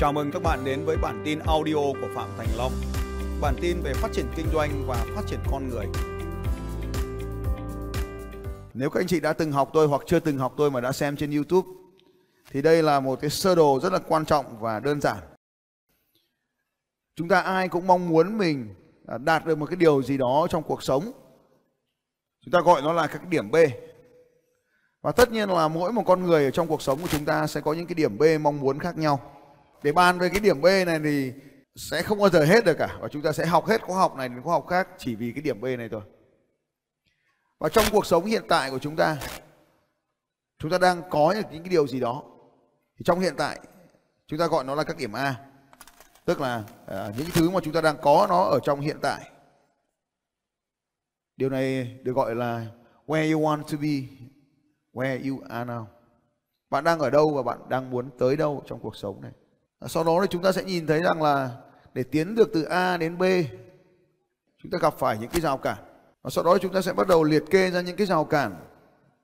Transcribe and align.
Chào 0.00 0.12
mừng 0.12 0.30
các 0.30 0.42
bạn 0.42 0.64
đến 0.64 0.84
với 0.84 0.96
bản 0.96 1.22
tin 1.24 1.38
audio 1.38 1.74
của 1.74 2.08
Phạm 2.14 2.28
Thành 2.38 2.48
Long. 2.56 2.72
Bản 3.40 3.54
tin 3.60 3.80
về 3.82 3.94
phát 3.94 4.08
triển 4.12 4.26
kinh 4.36 4.46
doanh 4.52 4.84
và 4.86 5.06
phát 5.14 5.22
triển 5.26 5.38
con 5.50 5.68
người. 5.68 5.86
Nếu 8.74 8.90
các 8.90 9.00
anh 9.00 9.06
chị 9.06 9.20
đã 9.20 9.32
từng 9.32 9.52
học 9.52 9.70
tôi 9.72 9.86
hoặc 9.86 10.02
chưa 10.06 10.20
từng 10.20 10.38
học 10.38 10.54
tôi 10.56 10.70
mà 10.70 10.80
đã 10.80 10.92
xem 10.92 11.16
trên 11.16 11.30
YouTube, 11.30 11.68
thì 12.50 12.62
đây 12.62 12.82
là 12.82 13.00
một 13.00 13.20
cái 13.20 13.30
sơ 13.30 13.54
đồ 13.54 13.80
rất 13.82 13.92
là 13.92 13.98
quan 14.08 14.24
trọng 14.24 14.60
và 14.60 14.80
đơn 14.80 15.00
giản. 15.00 15.18
Chúng 17.16 17.28
ta 17.28 17.40
ai 17.40 17.68
cũng 17.68 17.86
mong 17.86 18.08
muốn 18.08 18.38
mình 18.38 18.74
à, 19.06 19.18
đạt 19.18 19.46
được 19.46 19.58
một 19.58 19.66
cái 19.66 19.76
điều 19.76 20.02
gì 20.02 20.16
đó 20.16 20.46
trong 20.50 20.62
cuộc 20.62 20.82
sống. 20.82 21.12
Chúng 22.44 22.52
ta 22.52 22.60
gọi 22.60 22.82
nó 22.82 22.92
là 22.92 23.06
các 23.06 23.28
điểm 23.28 23.50
B. 23.50 23.56
Và 25.02 25.12
tất 25.12 25.32
nhiên 25.32 25.48
là 25.48 25.68
mỗi 25.68 25.92
một 25.92 26.02
con 26.06 26.26
người 26.26 26.44
ở 26.44 26.50
trong 26.50 26.68
cuộc 26.68 26.82
sống 26.82 26.98
của 27.02 27.08
chúng 27.10 27.24
ta 27.24 27.46
sẽ 27.46 27.60
có 27.60 27.72
những 27.72 27.86
cái 27.86 27.94
điểm 27.94 28.18
B 28.18 28.22
mong 28.40 28.60
muốn 28.60 28.78
khác 28.78 28.98
nhau 28.98 29.20
để 29.82 29.92
bàn 29.92 30.18
về 30.18 30.28
cái 30.28 30.40
điểm 30.40 30.60
B 30.60 30.64
này 30.64 31.00
thì 31.04 31.32
sẽ 31.76 32.02
không 32.02 32.18
bao 32.18 32.30
giờ 32.30 32.44
hết 32.44 32.64
được 32.64 32.74
cả. 32.78 32.98
Và 33.00 33.08
chúng 33.08 33.22
ta 33.22 33.32
sẽ 33.32 33.46
học 33.46 33.66
hết 33.66 33.82
khóa 33.82 33.96
học 33.96 34.16
này 34.16 34.28
đến 34.28 34.42
khóa 34.42 34.52
học 34.52 34.66
khác 34.68 34.88
chỉ 34.98 35.14
vì 35.14 35.32
cái 35.32 35.42
điểm 35.42 35.60
B 35.60 35.64
này 35.64 35.88
thôi. 35.88 36.02
Và 37.58 37.68
trong 37.68 37.84
cuộc 37.92 38.06
sống 38.06 38.24
hiện 38.24 38.42
tại 38.48 38.70
của 38.70 38.78
chúng 38.78 38.96
ta 38.96 39.16
chúng 40.58 40.70
ta 40.70 40.78
đang 40.78 41.02
có 41.10 41.34
những 41.50 41.62
cái 41.62 41.70
điều 41.70 41.86
gì 41.86 42.00
đó. 42.00 42.22
Thì 42.98 43.02
trong 43.04 43.20
hiện 43.20 43.34
tại 43.36 43.60
chúng 44.26 44.38
ta 44.38 44.46
gọi 44.46 44.64
nó 44.64 44.74
là 44.74 44.84
các 44.84 44.96
điểm 44.96 45.12
A. 45.12 45.36
Tức 46.24 46.40
là 46.40 46.64
à, 46.86 47.12
những 47.18 47.26
thứ 47.34 47.50
mà 47.50 47.60
chúng 47.62 47.74
ta 47.74 47.80
đang 47.80 47.96
có 48.02 48.26
nó 48.28 48.42
ở 48.42 48.58
trong 48.62 48.80
hiện 48.80 48.98
tại. 49.02 49.30
Điều 51.36 51.50
này 51.50 51.98
được 52.02 52.12
gọi 52.12 52.34
là 52.34 52.66
where 53.06 53.32
you 53.32 53.40
want 53.40 53.62
to 53.62 53.78
be 53.80 54.26
where 54.92 55.30
you 55.30 55.42
are 55.48 55.72
now. 55.72 55.84
Bạn 56.70 56.84
đang 56.84 56.98
ở 56.98 57.10
đâu 57.10 57.34
và 57.34 57.42
bạn 57.42 57.68
đang 57.68 57.90
muốn 57.90 58.10
tới 58.18 58.36
đâu 58.36 58.62
trong 58.66 58.80
cuộc 58.80 58.96
sống 58.96 59.20
này? 59.20 59.32
Ờ, 59.80 59.88
sau 59.88 60.04
đó 60.04 60.18
thì 60.20 60.26
chúng 60.30 60.42
ta 60.42 60.52
sẽ 60.52 60.64
nhìn 60.64 60.86
thấy 60.86 61.02
rằng 61.02 61.22
là 61.22 61.50
để 61.94 62.02
tiến 62.02 62.34
được 62.34 62.50
từ 62.54 62.62
A 62.62 62.96
đến 62.96 63.18
B, 63.18 63.22
chúng 64.62 64.70
ta 64.72 64.78
gặp 64.78 64.94
phải 64.98 65.18
những 65.18 65.30
cái 65.30 65.40
rào 65.40 65.58
cản. 65.58 65.76
Và 66.22 66.30
sau 66.30 66.44
đó 66.44 66.58
chúng 66.58 66.72
ta 66.72 66.82
sẽ 66.82 66.92
bắt 66.92 67.08
đầu 67.08 67.24
liệt 67.24 67.42
kê 67.50 67.70
ra 67.70 67.80
những 67.80 67.96
cái 67.96 68.06
rào 68.06 68.24
cản 68.24 68.54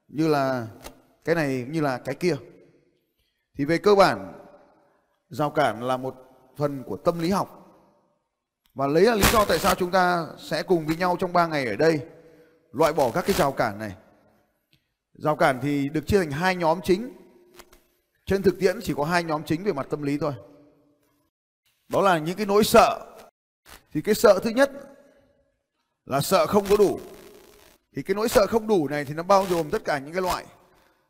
như 0.08 0.28
là 0.28 0.66
cái 1.24 1.34
này 1.34 1.66
như 1.68 1.80
là 1.80 1.98
cái 1.98 2.14
kia. 2.14 2.36
Thì 3.58 3.64
về 3.64 3.78
cơ 3.78 3.94
bản, 3.94 4.32
rào 5.28 5.50
cản 5.50 5.82
là 5.82 5.96
một 5.96 6.14
phần 6.56 6.82
của 6.82 6.96
tâm 6.96 7.18
lý 7.18 7.30
học. 7.30 7.62
Và 8.74 8.86
lấy 8.86 9.02
là 9.02 9.14
lý 9.14 9.24
do 9.32 9.44
tại 9.44 9.58
sao 9.58 9.74
chúng 9.74 9.90
ta 9.90 10.26
sẽ 10.38 10.62
cùng 10.62 10.86
với 10.86 10.96
nhau 10.96 11.16
trong 11.18 11.32
3 11.32 11.46
ngày 11.46 11.66
ở 11.66 11.76
đây 11.76 12.00
loại 12.72 12.92
bỏ 12.92 13.10
các 13.10 13.24
cái 13.26 13.36
rào 13.36 13.52
cản 13.52 13.78
này. 13.78 13.94
Rào 15.14 15.36
cản 15.36 15.58
thì 15.62 15.88
được 15.88 16.06
chia 16.06 16.18
thành 16.18 16.30
hai 16.30 16.56
nhóm 16.56 16.80
chính. 16.84 17.12
Trên 18.26 18.42
thực 18.42 18.58
tiễn 18.60 18.80
chỉ 18.82 18.94
có 18.96 19.04
hai 19.04 19.24
nhóm 19.24 19.42
chính 19.44 19.64
về 19.64 19.72
mặt 19.72 19.86
tâm 19.90 20.02
lý 20.02 20.18
thôi. 20.18 20.32
Đó 21.88 22.02
là 22.02 22.18
những 22.18 22.36
cái 22.36 22.46
nỗi 22.46 22.64
sợ. 22.64 23.16
Thì 23.92 24.02
cái 24.02 24.14
sợ 24.14 24.40
thứ 24.42 24.50
nhất 24.50 24.70
là 26.06 26.20
sợ 26.20 26.46
không 26.46 26.66
có 26.70 26.76
đủ. 26.76 27.00
Thì 27.96 28.02
cái 28.02 28.14
nỗi 28.14 28.28
sợ 28.28 28.46
không 28.46 28.66
đủ 28.66 28.88
này 28.88 29.04
thì 29.04 29.14
nó 29.14 29.22
bao 29.22 29.46
gồm 29.50 29.70
tất 29.70 29.84
cả 29.84 29.98
những 29.98 30.12
cái 30.12 30.22
loại. 30.22 30.46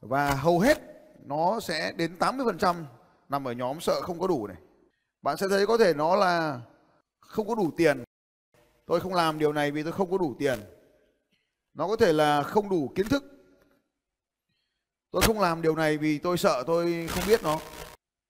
Và 0.00 0.34
hầu 0.34 0.60
hết 0.60 0.78
nó 1.24 1.60
sẽ 1.60 1.92
đến 1.92 2.16
80% 2.18 2.84
nằm 3.28 3.48
ở 3.48 3.52
nhóm 3.52 3.80
sợ 3.80 4.00
không 4.02 4.20
có 4.20 4.26
đủ 4.26 4.46
này. 4.46 4.56
Bạn 5.22 5.36
sẽ 5.36 5.48
thấy 5.48 5.66
có 5.66 5.78
thể 5.78 5.94
nó 5.94 6.16
là 6.16 6.60
không 7.20 7.48
có 7.48 7.54
đủ 7.54 7.70
tiền. 7.76 8.04
Tôi 8.86 9.00
không 9.00 9.14
làm 9.14 9.38
điều 9.38 9.52
này 9.52 9.70
vì 9.70 9.82
tôi 9.82 9.92
không 9.92 10.10
có 10.10 10.18
đủ 10.18 10.34
tiền. 10.38 10.60
Nó 11.74 11.88
có 11.88 11.96
thể 11.96 12.12
là 12.12 12.42
không 12.42 12.68
đủ 12.68 12.92
kiến 12.94 13.08
thức 13.08 13.36
tôi 15.16 15.22
không 15.22 15.40
làm 15.40 15.62
điều 15.62 15.76
này 15.76 15.98
vì 15.98 16.18
tôi 16.18 16.38
sợ 16.38 16.64
tôi 16.66 17.06
không 17.10 17.24
biết 17.28 17.42
nó 17.42 17.60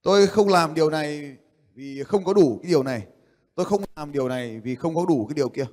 tôi 0.01 0.27
không 0.27 0.49
làm 0.49 0.73
điều 0.73 0.89
này 0.89 1.35
vì 1.77 2.03
không 2.03 2.23
có 2.23 2.33
đủ 2.33 2.59
cái 2.63 2.69
điều 2.69 2.83
này. 2.83 3.07
Tôi 3.55 3.65
không 3.65 3.81
làm 3.95 4.11
điều 4.11 4.29
này 4.29 4.59
vì 4.59 4.75
không 4.75 4.95
có 4.95 5.05
đủ 5.05 5.25
cái 5.25 5.35
điều 5.35 5.49
kia. 5.49 5.65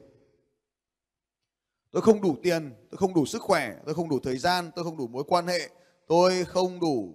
Tôi 1.91 2.03
không 2.03 2.23
đủ 2.23 2.37
tiền, 2.43 2.73
tôi 2.91 2.99
không 2.99 3.15
đủ 3.15 3.27
sức 3.27 3.43
khỏe, 3.43 3.77
tôi 3.87 3.95
không 3.95 4.09
đủ 4.09 4.19
thời 4.23 4.39
gian, 4.39 4.71
tôi 4.77 4.85
không 4.85 4.97
đủ 4.97 5.07
mối 5.07 5.25
quan 5.27 5.47
hệ. 5.47 5.71
Tôi 6.07 6.45
không 6.45 6.81
đủ 6.81 7.15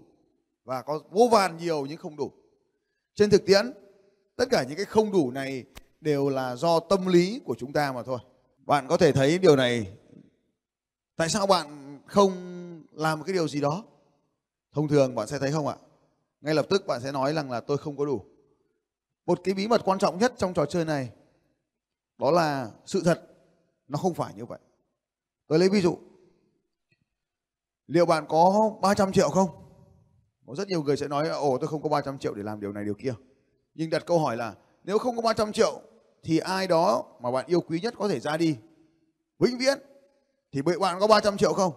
và 0.63 0.81
có 0.81 0.99
vô 1.11 1.27
vàn 1.31 1.57
nhiều 1.57 1.85
nhưng 1.85 1.97
không 1.97 2.15
đủ. 2.15 2.31
Trên 3.15 3.29
thực 3.29 3.45
tiễn, 3.45 3.73
tất 4.35 4.45
cả 4.51 4.63
những 4.63 4.75
cái 4.77 4.85
không 4.85 5.11
đủ 5.11 5.31
này 5.31 5.63
đều 6.01 6.29
là 6.29 6.55
do 6.55 6.79
tâm 6.79 7.07
lý 7.07 7.41
của 7.45 7.55
chúng 7.57 7.73
ta 7.73 7.91
mà 7.91 8.03
thôi. 8.03 8.19
Bạn 8.65 8.87
có 8.87 8.97
thể 8.97 9.11
thấy 9.11 9.37
điều 9.39 9.55
này. 9.55 9.97
Tại 11.15 11.29
sao 11.29 11.47
bạn 11.47 11.99
không 12.05 12.33
làm 12.91 13.23
cái 13.23 13.33
điều 13.33 13.47
gì 13.47 13.61
đó? 13.61 13.83
Thông 14.73 14.87
thường 14.87 15.15
bạn 15.15 15.27
sẽ 15.27 15.39
thấy 15.39 15.51
không 15.51 15.67
ạ? 15.67 15.75
Ngay 16.41 16.55
lập 16.55 16.65
tức 16.69 16.87
bạn 16.87 17.01
sẽ 17.01 17.11
nói 17.11 17.33
rằng 17.33 17.51
là 17.51 17.59
tôi 17.59 17.77
không 17.77 17.97
có 17.97 18.05
đủ 18.05 18.28
một 19.29 19.39
cái 19.43 19.53
bí 19.53 19.67
mật 19.67 19.81
quan 19.85 19.99
trọng 19.99 20.17
nhất 20.17 20.33
trong 20.37 20.53
trò 20.53 20.65
chơi 20.65 20.85
này, 20.85 21.09
đó 22.17 22.31
là 22.31 22.71
sự 22.85 23.01
thật. 23.05 23.21
Nó 23.87 23.97
không 23.97 24.13
phải 24.13 24.33
như 24.35 24.45
vậy. 24.45 24.59
Tôi 25.47 25.59
lấy 25.59 25.69
ví 25.69 25.81
dụ. 25.81 25.97
Liệu 27.87 28.05
bạn 28.05 28.25
có 28.29 28.71
300 28.81 29.11
triệu 29.11 29.29
không? 29.29 29.49
Có 30.47 30.55
rất 30.55 30.67
nhiều 30.67 30.83
người 30.83 30.97
sẽ 30.97 31.07
nói, 31.07 31.29
ồ, 31.29 31.57
tôi 31.57 31.67
không 31.67 31.81
có 31.81 31.89
300 31.89 32.17
triệu 32.17 32.33
để 32.33 32.43
làm 32.43 32.59
điều 32.59 32.71
này, 32.71 32.85
điều 32.85 32.93
kia. 32.93 33.13
Nhưng 33.73 33.89
đặt 33.89 34.03
câu 34.05 34.19
hỏi 34.19 34.37
là, 34.37 34.55
nếu 34.83 34.97
không 34.97 35.15
có 35.15 35.21
300 35.21 35.51
triệu 35.51 35.81
thì 36.23 36.39
ai 36.39 36.67
đó 36.67 37.05
mà 37.21 37.31
bạn 37.31 37.45
yêu 37.47 37.61
quý 37.61 37.79
nhất 37.83 37.93
có 37.97 38.07
thể 38.07 38.19
ra 38.19 38.37
đi? 38.37 38.57
Vĩnh 39.39 39.57
viễn. 39.57 39.79
Thì 40.51 40.61
bạn 40.61 40.99
có 40.99 41.07
300 41.07 41.37
triệu 41.37 41.53
không? 41.53 41.73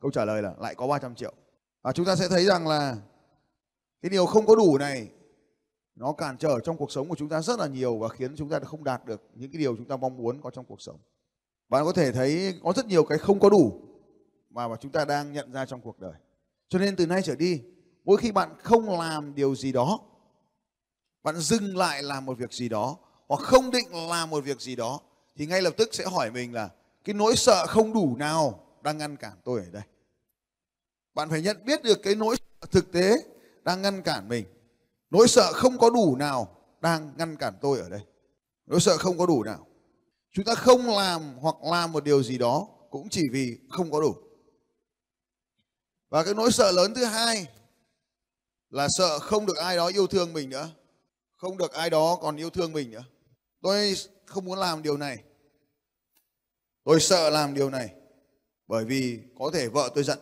Câu 0.00 0.10
trả 0.10 0.24
lời 0.24 0.42
là, 0.42 0.54
lại 0.60 0.74
có 0.74 0.86
300 0.86 1.14
triệu. 1.14 1.32
Và 1.82 1.92
chúng 1.92 2.06
ta 2.06 2.16
sẽ 2.16 2.28
thấy 2.28 2.44
rằng 2.44 2.68
là 2.68 2.96
cái 4.02 4.10
điều 4.10 4.26
không 4.26 4.46
có 4.46 4.56
đủ 4.56 4.78
này 4.78 5.08
nó 5.96 6.12
cản 6.12 6.36
trở 6.38 6.60
trong 6.60 6.76
cuộc 6.76 6.92
sống 6.92 7.08
của 7.08 7.14
chúng 7.14 7.28
ta 7.28 7.42
rất 7.42 7.58
là 7.58 7.66
nhiều 7.66 7.98
và 7.98 8.08
khiến 8.08 8.36
chúng 8.36 8.48
ta 8.48 8.60
không 8.60 8.84
đạt 8.84 9.04
được 9.04 9.22
những 9.34 9.50
cái 9.50 9.58
điều 9.58 9.76
chúng 9.76 9.88
ta 9.88 9.96
mong 9.96 10.16
muốn 10.16 10.40
có 10.40 10.50
trong 10.50 10.64
cuộc 10.64 10.80
sống. 10.80 10.98
Bạn 11.68 11.84
có 11.84 11.92
thể 11.92 12.12
thấy 12.12 12.54
có 12.62 12.72
rất 12.76 12.86
nhiều 12.86 13.04
cái 13.04 13.18
không 13.18 13.40
có 13.40 13.50
đủ 13.50 13.80
mà 14.50 14.68
mà 14.68 14.76
chúng 14.80 14.92
ta 14.92 15.04
đang 15.04 15.32
nhận 15.32 15.52
ra 15.52 15.66
trong 15.66 15.80
cuộc 15.80 16.00
đời. 16.00 16.14
Cho 16.68 16.78
nên 16.78 16.96
từ 16.96 17.06
nay 17.06 17.22
trở 17.24 17.36
đi, 17.36 17.60
mỗi 18.04 18.16
khi 18.16 18.32
bạn 18.32 18.54
không 18.58 18.98
làm 18.98 19.34
điều 19.34 19.54
gì 19.54 19.72
đó, 19.72 20.00
bạn 21.22 21.36
dừng 21.36 21.76
lại 21.76 22.02
làm 22.02 22.26
một 22.26 22.38
việc 22.38 22.52
gì 22.52 22.68
đó 22.68 22.96
hoặc 23.28 23.40
không 23.40 23.70
định 23.70 24.08
làm 24.08 24.30
một 24.30 24.44
việc 24.44 24.60
gì 24.60 24.76
đó 24.76 25.00
thì 25.36 25.46
ngay 25.46 25.62
lập 25.62 25.74
tức 25.76 25.94
sẽ 25.94 26.04
hỏi 26.04 26.30
mình 26.30 26.54
là 26.54 26.70
cái 27.04 27.14
nỗi 27.14 27.36
sợ 27.36 27.66
không 27.66 27.92
đủ 27.92 28.16
nào 28.16 28.66
đang 28.82 28.98
ngăn 28.98 29.16
cản 29.16 29.32
tôi 29.44 29.60
ở 29.60 29.66
đây 29.72 29.82
bạn 31.14 31.30
phải 31.30 31.42
nhận 31.42 31.64
biết 31.64 31.82
được 31.82 32.02
cái 32.02 32.14
nỗi 32.14 32.36
sợ 32.36 32.66
thực 32.70 32.92
tế 32.92 33.16
đang 33.64 33.82
ngăn 33.82 34.02
cản 34.02 34.28
mình 34.28 34.44
nỗi 35.10 35.28
sợ 35.28 35.52
không 35.52 35.78
có 35.78 35.90
đủ 35.90 36.16
nào 36.16 36.56
đang 36.80 37.12
ngăn 37.16 37.36
cản 37.36 37.54
tôi 37.60 37.80
ở 37.80 37.88
đây. 37.88 38.00
Nỗi 38.66 38.80
sợ 38.80 38.96
không 38.96 39.18
có 39.18 39.26
đủ 39.26 39.42
nào. 39.44 39.66
Chúng 40.32 40.44
ta 40.44 40.54
không 40.54 40.86
làm 40.86 41.36
hoặc 41.38 41.56
làm 41.62 41.92
một 41.92 42.04
điều 42.04 42.22
gì 42.22 42.38
đó 42.38 42.68
cũng 42.90 43.08
chỉ 43.08 43.22
vì 43.32 43.58
không 43.70 43.90
có 43.90 44.00
đủ. 44.00 44.14
Và 46.08 46.24
cái 46.24 46.34
nỗi 46.34 46.52
sợ 46.52 46.72
lớn 46.72 46.94
thứ 46.94 47.04
hai 47.04 47.46
là 48.70 48.88
sợ 48.98 49.18
không 49.18 49.46
được 49.46 49.56
ai 49.56 49.76
đó 49.76 49.86
yêu 49.86 50.06
thương 50.06 50.32
mình 50.32 50.50
nữa. 50.50 50.70
Không 51.36 51.58
được 51.58 51.72
ai 51.72 51.90
đó 51.90 52.18
còn 52.22 52.36
yêu 52.36 52.50
thương 52.50 52.72
mình 52.72 52.90
nữa. 52.90 53.04
Tôi 53.62 53.94
không 54.26 54.44
muốn 54.44 54.58
làm 54.58 54.82
điều 54.82 54.96
này. 54.96 55.22
Tôi 56.84 57.00
sợ 57.00 57.30
làm 57.30 57.54
điều 57.54 57.70
này 57.70 57.94
bởi 58.66 58.84
vì 58.84 59.20
có 59.38 59.50
thể 59.54 59.68
vợ 59.68 59.90
tôi 59.94 60.04
giận. 60.04 60.18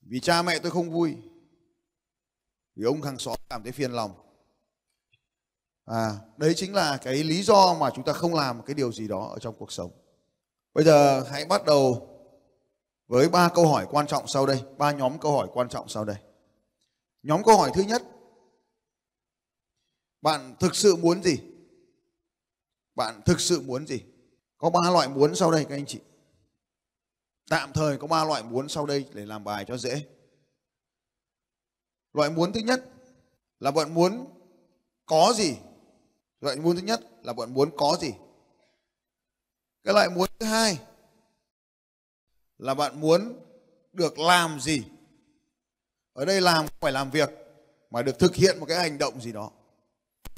Vì 0.00 0.20
cha 0.20 0.42
mẹ 0.42 0.58
tôi 0.58 0.70
không 0.70 0.90
vui 0.90 1.16
vì 2.76 2.84
ông 2.84 3.02
hàng 3.02 3.18
xóm 3.18 3.36
cảm 3.50 3.62
thấy 3.62 3.72
phiền 3.72 3.92
lòng. 3.92 4.12
À 5.84 6.16
đấy 6.36 6.52
chính 6.56 6.74
là 6.74 6.96
cái 6.96 7.14
lý 7.14 7.42
do 7.42 7.74
mà 7.74 7.90
chúng 7.94 8.04
ta 8.04 8.12
không 8.12 8.34
làm 8.34 8.62
cái 8.62 8.74
điều 8.74 8.92
gì 8.92 9.08
đó 9.08 9.28
ở 9.32 9.38
trong 9.38 9.54
cuộc 9.58 9.72
sống. 9.72 9.90
Bây 10.74 10.84
giờ 10.84 11.22
hãy 11.30 11.44
bắt 11.44 11.64
đầu 11.64 12.08
với 13.06 13.28
ba 13.28 13.48
câu 13.48 13.68
hỏi 13.68 13.86
quan 13.90 14.06
trọng 14.06 14.28
sau 14.28 14.46
đây, 14.46 14.62
ba 14.78 14.92
nhóm 14.92 15.18
câu 15.18 15.32
hỏi 15.32 15.48
quan 15.52 15.68
trọng 15.68 15.88
sau 15.88 16.04
đây. 16.04 16.16
Nhóm 17.22 17.42
câu 17.44 17.56
hỏi 17.56 17.70
thứ 17.74 17.82
nhất, 17.82 18.02
bạn 20.22 20.54
thực 20.60 20.76
sự 20.76 20.96
muốn 20.96 21.22
gì? 21.22 21.38
Bạn 22.94 23.20
thực 23.24 23.40
sự 23.40 23.60
muốn 23.60 23.86
gì? 23.86 24.00
Có 24.58 24.70
ba 24.70 24.90
loại 24.90 25.08
muốn 25.08 25.34
sau 25.34 25.50
đây 25.50 25.64
các 25.64 25.74
anh 25.74 25.86
chị. 25.86 26.00
Tạm 27.50 27.72
thời 27.72 27.98
có 27.98 28.06
ba 28.06 28.24
loại 28.24 28.42
muốn 28.42 28.68
sau 28.68 28.86
đây 28.86 29.04
để 29.12 29.26
làm 29.26 29.44
bài 29.44 29.64
cho 29.68 29.76
dễ. 29.76 30.06
Loại 32.16 32.30
muốn 32.30 32.52
thứ 32.52 32.60
nhất 32.60 32.84
là 33.60 33.70
bạn 33.70 33.94
muốn 33.94 34.26
có 35.06 35.32
gì? 35.36 35.56
Loại 36.40 36.56
muốn 36.56 36.76
thứ 36.76 36.82
nhất 36.82 37.00
là 37.22 37.32
bạn 37.32 37.54
muốn 37.54 37.70
có 37.76 37.96
gì? 38.00 38.12
Cái 39.84 39.94
loại 39.94 40.08
muốn 40.10 40.28
thứ 40.38 40.46
hai 40.46 40.78
là 42.58 42.74
bạn 42.74 43.00
muốn 43.00 43.40
được 43.92 44.18
làm 44.18 44.60
gì? 44.60 44.82
Ở 46.12 46.24
đây 46.24 46.40
làm 46.40 46.66
không 46.66 46.76
phải 46.80 46.92
làm 46.92 47.10
việc 47.10 47.30
mà 47.90 48.02
được 48.02 48.18
thực 48.18 48.34
hiện 48.34 48.60
một 48.60 48.66
cái 48.66 48.78
hành 48.78 48.98
động 48.98 49.20
gì 49.20 49.32
đó. 49.32 49.50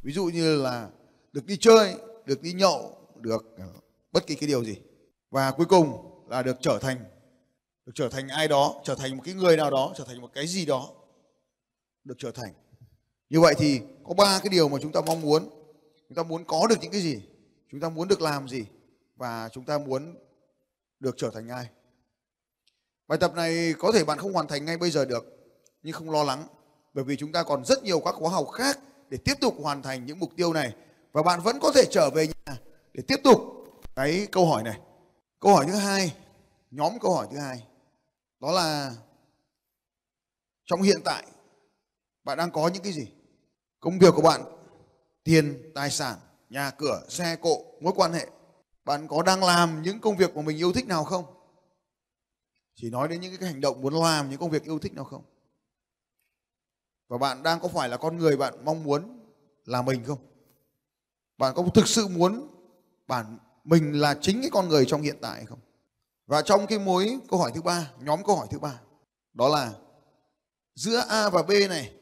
Ví 0.02 0.12
dụ 0.12 0.24
như 0.24 0.62
là 0.62 0.88
được 1.32 1.46
đi 1.46 1.56
chơi, 1.60 1.94
được 2.24 2.42
đi 2.42 2.52
nhậu, 2.52 2.96
được 3.14 3.44
ờ, 3.58 3.66
bất 4.12 4.26
kỳ 4.26 4.34
cái 4.34 4.48
điều 4.48 4.64
gì. 4.64 4.76
Và 5.30 5.50
cuối 5.50 5.66
cùng 5.66 6.10
là 6.28 6.42
được 6.42 6.56
trở 6.60 6.78
thành 6.78 7.04
được 7.86 7.92
trở 7.94 8.08
thành 8.08 8.28
ai 8.28 8.48
đó 8.48 8.74
trở 8.84 8.94
thành 8.94 9.16
một 9.16 9.22
cái 9.24 9.34
người 9.34 9.56
nào 9.56 9.70
đó 9.70 9.92
trở 9.96 10.04
thành 10.04 10.20
một 10.20 10.30
cái 10.34 10.46
gì 10.46 10.66
đó 10.66 10.90
được 12.04 12.14
trở 12.18 12.30
thành 12.30 12.52
Như 13.30 13.40
vậy 13.40 13.54
thì 13.58 13.80
có 14.04 14.14
ba 14.14 14.38
cái 14.38 14.48
điều 14.48 14.68
mà 14.68 14.78
chúng 14.82 14.92
ta 14.92 15.00
mong 15.06 15.20
muốn. 15.20 15.50
Chúng 16.08 16.14
ta 16.14 16.22
muốn 16.22 16.44
có 16.44 16.66
được 16.66 16.76
những 16.80 16.92
cái 16.92 17.00
gì? 17.00 17.22
Chúng 17.70 17.80
ta 17.80 17.88
muốn 17.88 18.08
được 18.08 18.20
làm 18.20 18.48
gì? 18.48 18.64
Và 19.16 19.48
chúng 19.52 19.64
ta 19.64 19.78
muốn 19.78 20.14
được 21.00 21.14
trở 21.18 21.30
thành 21.30 21.48
ai? 21.48 21.68
Bài 23.08 23.18
tập 23.18 23.34
này 23.34 23.74
có 23.78 23.92
thể 23.92 24.04
bạn 24.04 24.18
không 24.18 24.32
hoàn 24.32 24.46
thành 24.46 24.64
ngay 24.64 24.76
bây 24.76 24.90
giờ 24.90 25.04
được, 25.04 25.24
nhưng 25.82 25.92
không 25.92 26.10
lo 26.10 26.24
lắng. 26.24 26.46
Bởi 26.94 27.04
vì 27.04 27.16
chúng 27.16 27.32
ta 27.32 27.42
còn 27.42 27.64
rất 27.64 27.82
nhiều 27.82 28.00
các 28.00 28.14
khóa 28.14 28.30
học 28.30 28.48
khác 28.52 28.78
để 29.08 29.18
tiếp 29.24 29.34
tục 29.40 29.54
hoàn 29.62 29.82
thành 29.82 30.06
những 30.06 30.18
mục 30.18 30.30
tiêu 30.36 30.52
này. 30.52 30.74
Và 31.12 31.22
bạn 31.22 31.40
vẫn 31.40 31.58
có 31.60 31.72
thể 31.72 31.84
trở 31.90 32.10
về 32.10 32.26
nhà 32.26 32.58
để 32.94 33.02
tiếp 33.08 33.20
tục 33.24 33.40
cái 33.96 34.26
câu 34.32 34.46
hỏi 34.46 34.62
này. 34.62 34.78
Câu 35.40 35.54
hỏi 35.54 35.66
thứ 35.68 35.74
hai, 35.74 36.14
nhóm 36.70 36.98
câu 36.98 37.14
hỏi 37.14 37.26
thứ 37.30 37.38
hai, 37.38 37.66
đó 38.40 38.52
là 38.52 38.94
trong 40.66 40.82
hiện 40.82 41.00
tại 41.04 41.26
bạn 42.28 42.38
đang 42.38 42.50
có 42.50 42.68
những 42.68 42.82
cái 42.82 42.92
gì? 42.92 43.08
Công 43.80 43.98
việc 43.98 44.14
của 44.14 44.22
bạn, 44.22 44.42
tiền, 45.24 45.72
tài 45.74 45.90
sản, 45.90 46.18
nhà 46.50 46.70
cửa, 46.70 47.02
xe 47.08 47.36
cộ, 47.36 47.64
mối 47.80 47.92
quan 47.96 48.12
hệ. 48.12 48.26
Bạn 48.84 49.08
có 49.08 49.22
đang 49.22 49.44
làm 49.44 49.82
những 49.82 50.00
công 50.00 50.16
việc 50.16 50.30
của 50.34 50.42
mình 50.42 50.58
yêu 50.58 50.72
thích 50.72 50.86
nào 50.86 51.04
không? 51.04 51.24
Chỉ 52.74 52.90
nói 52.90 53.08
đến 53.08 53.20
những 53.20 53.36
cái 53.36 53.48
hành 53.48 53.60
động 53.60 53.80
muốn 53.80 54.02
làm 54.02 54.30
những 54.30 54.38
công 54.38 54.50
việc 54.50 54.64
yêu 54.64 54.78
thích 54.78 54.94
nào 54.94 55.04
không? 55.04 55.22
Và 57.08 57.18
bạn 57.18 57.42
đang 57.42 57.60
có 57.60 57.68
phải 57.68 57.88
là 57.88 57.96
con 57.96 58.16
người 58.16 58.36
bạn 58.36 58.64
mong 58.64 58.82
muốn 58.82 59.20
là 59.64 59.82
mình 59.82 60.04
không? 60.04 60.18
Bạn 61.38 61.54
có 61.56 61.64
thực 61.74 61.88
sự 61.88 62.08
muốn 62.08 62.48
bản 63.06 63.38
mình 63.64 63.92
là 63.92 64.18
chính 64.20 64.40
cái 64.40 64.50
con 64.50 64.68
người 64.68 64.84
trong 64.86 65.02
hiện 65.02 65.16
tại 65.20 65.44
không? 65.44 65.60
Và 66.26 66.42
trong 66.42 66.66
cái 66.66 66.78
mối 66.78 67.18
câu 67.28 67.40
hỏi 67.40 67.52
thứ 67.54 67.62
ba, 67.62 67.90
nhóm 68.00 68.24
câu 68.24 68.36
hỏi 68.36 68.46
thứ 68.50 68.58
ba, 68.58 68.80
đó 69.32 69.48
là 69.48 69.72
giữa 70.74 70.98
A 71.08 71.30
và 71.30 71.42
B 71.42 71.50
này 71.68 71.97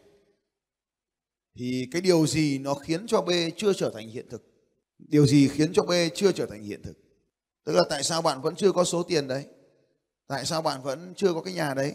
thì 1.56 1.88
cái 1.90 2.02
điều 2.02 2.26
gì 2.26 2.58
nó 2.58 2.74
khiến 2.74 3.06
cho 3.06 3.20
B 3.20 3.30
chưa 3.56 3.72
trở 3.72 3.90
thành 3.90 4.08
hiện 4.08 4.28
thực? 4.30 4.42
Điều 4.98 5.26
gì 5.26 5.48
khiến 5.48 5.72
cho 5.72 5.82
B 5.82 5.90
chưa 6.14 6.32
trở 6.32 6.46
thành 6.46 6.62
hiện 6.62 6.82
thực? 6.82 6.98
Tức 7.64 7.72
là 7.72 7.82
tại 7.90 8.02
sao 8.02 8.22
bạn 8.22 8.42
vẫn 8.42 8.56
chưa 8.56 8.72
có 8.72 8.84
số 8.84 9.02
tiền 9.02 9.28
đấy? 9.28 9.44
Tại 10.26 10.44
sao 10.44 10.62
bạn 10.62 10.82
vẫn 10.82 11.12
chưa 11.16 11.34
có 11.34 11.42
cái 11.42 11.54
nhà 11.54 11.74
đấy? 11.74 11.94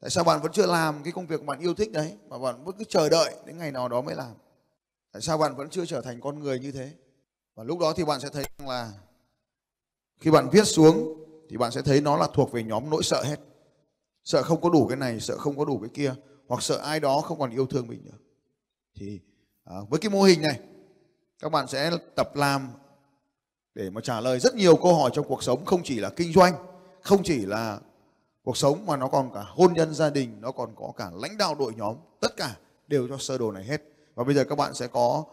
Tại 0.00 0.10
sao 0.10 0.24
bạn 0.24 0.42
vẫn 0.42 0.52
chưa 0.52 0.66
làm 0.66 1.02
cái 1.02 1.12
công 1.12 1.26
việc 1.26 1.44
bạn 1.44 1.60
yêu 1.60 1.74
thích 1.74 1.92
đấy 1.92 2.12
mà 2.28 2.38
bạn 2.38 2.64
vẫn 2.64 2.76
cứ 2.78 2.84
chờ 2.88 3.08
đợi 3.08 3.34
đến 3.46 3.58
ngày 3.58 3.72
nào 3.72 3.88
đó 3.88 4.00
mới 4.00 4.14
làm? 4.14 4.34
Tại 5.12 5.22
sao 5.22 5.38
bạn 5.38 5.56
vẫn 5.56 5.70
chưa 5.70 5.86
trở 5.86 6.00
thành 6.00 6.20
con 6.20 6.38
người 6.40 6.58
như 6.58 6.72
thế? 6.72 6.90
Và 7.54 7.64
lúc 7.64 7.78
đó 7.78 7.92
thì 7.96 8.04
bạn 8.04 8.20
sẽ 8.20 8.28
thấy 8.32 8.44
rằng 8.58 8.68
là 8.68 8.92
khi 10.20 10.30
bạn 10.30 10.48
viết 10.52 10.64
xuống 10.64 11.24
thì 11.50 11.56
bạn 11.56 11.72
sẽ 11.72 11.82
thấy 11.82 12.00
nó 12.00 12.16
là 12.16 12.28
thuộc 12.34 12.52
về 12.52 12.62
nhóm 12.62 12.90
nỗi 12.90 13.02
sợ 13.02 13.22
hết. 13.22 13.36
Sợ 14.24 14.42
không 14.42 14.60
có 14.60 14.70
đủ 14.70 14.86
cái 14.86 14.96
này, 14.96 15.20
sợ 15.20 15.38
không 15.38 15.56
có 15.56 15.64
đủ 15.64 15.78
cái 15.78 15.90
kia 15.94 16.14
hoặc 16.46 16.62
sợ 16.62 16.76
ai 16.76 17.00
đó 17.00 17.20
không 17.20 17.38
còn 17.38 17.50
yêu 17.50 17.66
thương 17.66 17.86
mình 17.86 18.04
nữa. 18.04 18.18
Thì 18.94 19.20
à, 19.64 19.76
với 19.90 20.00
cái 20.00 20.10
mô 20.10 20.22
hình 20.22 20.42
này 20.42 20.60
các 21.38 21.52
bạn 21.52 21.68
sẽ 21.68 21.90
tập 22.16 22.36
làm 22.36 22.68
để 23.74 23.90
mà 23.90 24.00
trả 24.00 24.20
lời 24.20 24.38
rất 24.38 24.54
nhiều 24.54 24.76
câu 24.76 24.94
hỏi 24.94 25.10
trong 25.14 25.28
cuộc 25.28 25.42
sống 25.42 25.64
không 25.64 25.80
chỉ 25.84 26.00
là 26.00 26.10
kinh 26.10 26.32
doanh, 26.32 26.54
không 27.00 27.22
chỉ 27.24 27.46
là 27.46 27.80
cuộc 28.42 28.56
sống 28.56 28.86
mà 28.86 28.96
nó 28.96 29.08
còn 29.08 29.34
cả 29.34 29.42
hôn 29.46 29.72
nhân 29.72 29.94
gia 29.94 30.10
đình, 30.10 30.40
nó 30.40 30.52
còn 30.52 30.74
có 30.76 30.92
cả 30.96 31.10
lãnh 31.14 31.38
đạo 31.38 31.54
đội 31.54 31.74
nhóm, 31.74 31.96
tất 32.20 32.36
cả 32.36 32.56
đều 32.88 33.08
cho 33.08 33.18
sơ 33.18 33.38
đồ 33.38 33.52
này 33.52 33.64
hết. 33.64 33.82
Và 34.14 34.24
bây 34.24 34.34
giờ 34.34 34.44
các 34.44 34.58
bạn 34.58 34.74
sẽ 34.74 34.86
có 34.86 35.24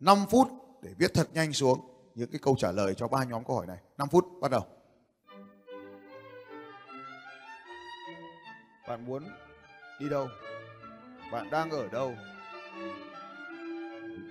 5 0.00 0.18
phút 0.30 0.48
để 0.82 0.90
viết 0.98 1.14
thật 1.14 1.28
nhanh 1.34 1.52
xuống 1.52 1.80
những 2.14 2.30
cái 2.30 2.38
câu 2.42 2.56
trả 2.58 2.72
lời 2.72 2.94
cho 2.94 3.08
ba 3.08 3.24
nhóm 3.24 3.44
câu 3.44 3.56
hỏi 3.56 3.66
này. 3.66 3.78
5 3.98 4.08
phút 4.08 4.26
bắt 4.40 4.50
đầu. 4.50 4.62
Bạn 8.88 9.06
muốn 9.06 9.24
đi 10.00 10.08
đâu? 10.08 10.28
Bạn 11.32 11.50
đang 11.50 11.70
ở 11.70 11.88
đâu? 11.88 12.14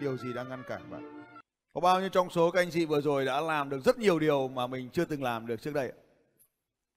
Điều 0.01 0.17
gì 0.17 0.33
đang 0.33 0.49
ngăn 0.49 0.63
cản 0.67 0.91
bạn? 0.91 1.23
Có 1.73 1.81
bao 1.81 1.99
nhiêu 1.99 2.09
trong 2.09 2.29
số 2.29 2.51
các 2.51 2.61
anh 2.61 2.71
chị 2.71 2.85
vừa 2.85 3.01
rồi 3.01 3.25
đã 3.25 3.41
làm 3.41 3.69
được 3.69 3.79
rất 3.85 3.99
nhiều 3.99 4.19
điều 4.19 4.47
mà 4.47 4.67
mình 4.67 4.89
chưa 4.93 5.05
từng 5.05 5.23
làm 5.23 5.47
được 5.47 5.61
trước 5.61 5.73
đây? 5.73 5.91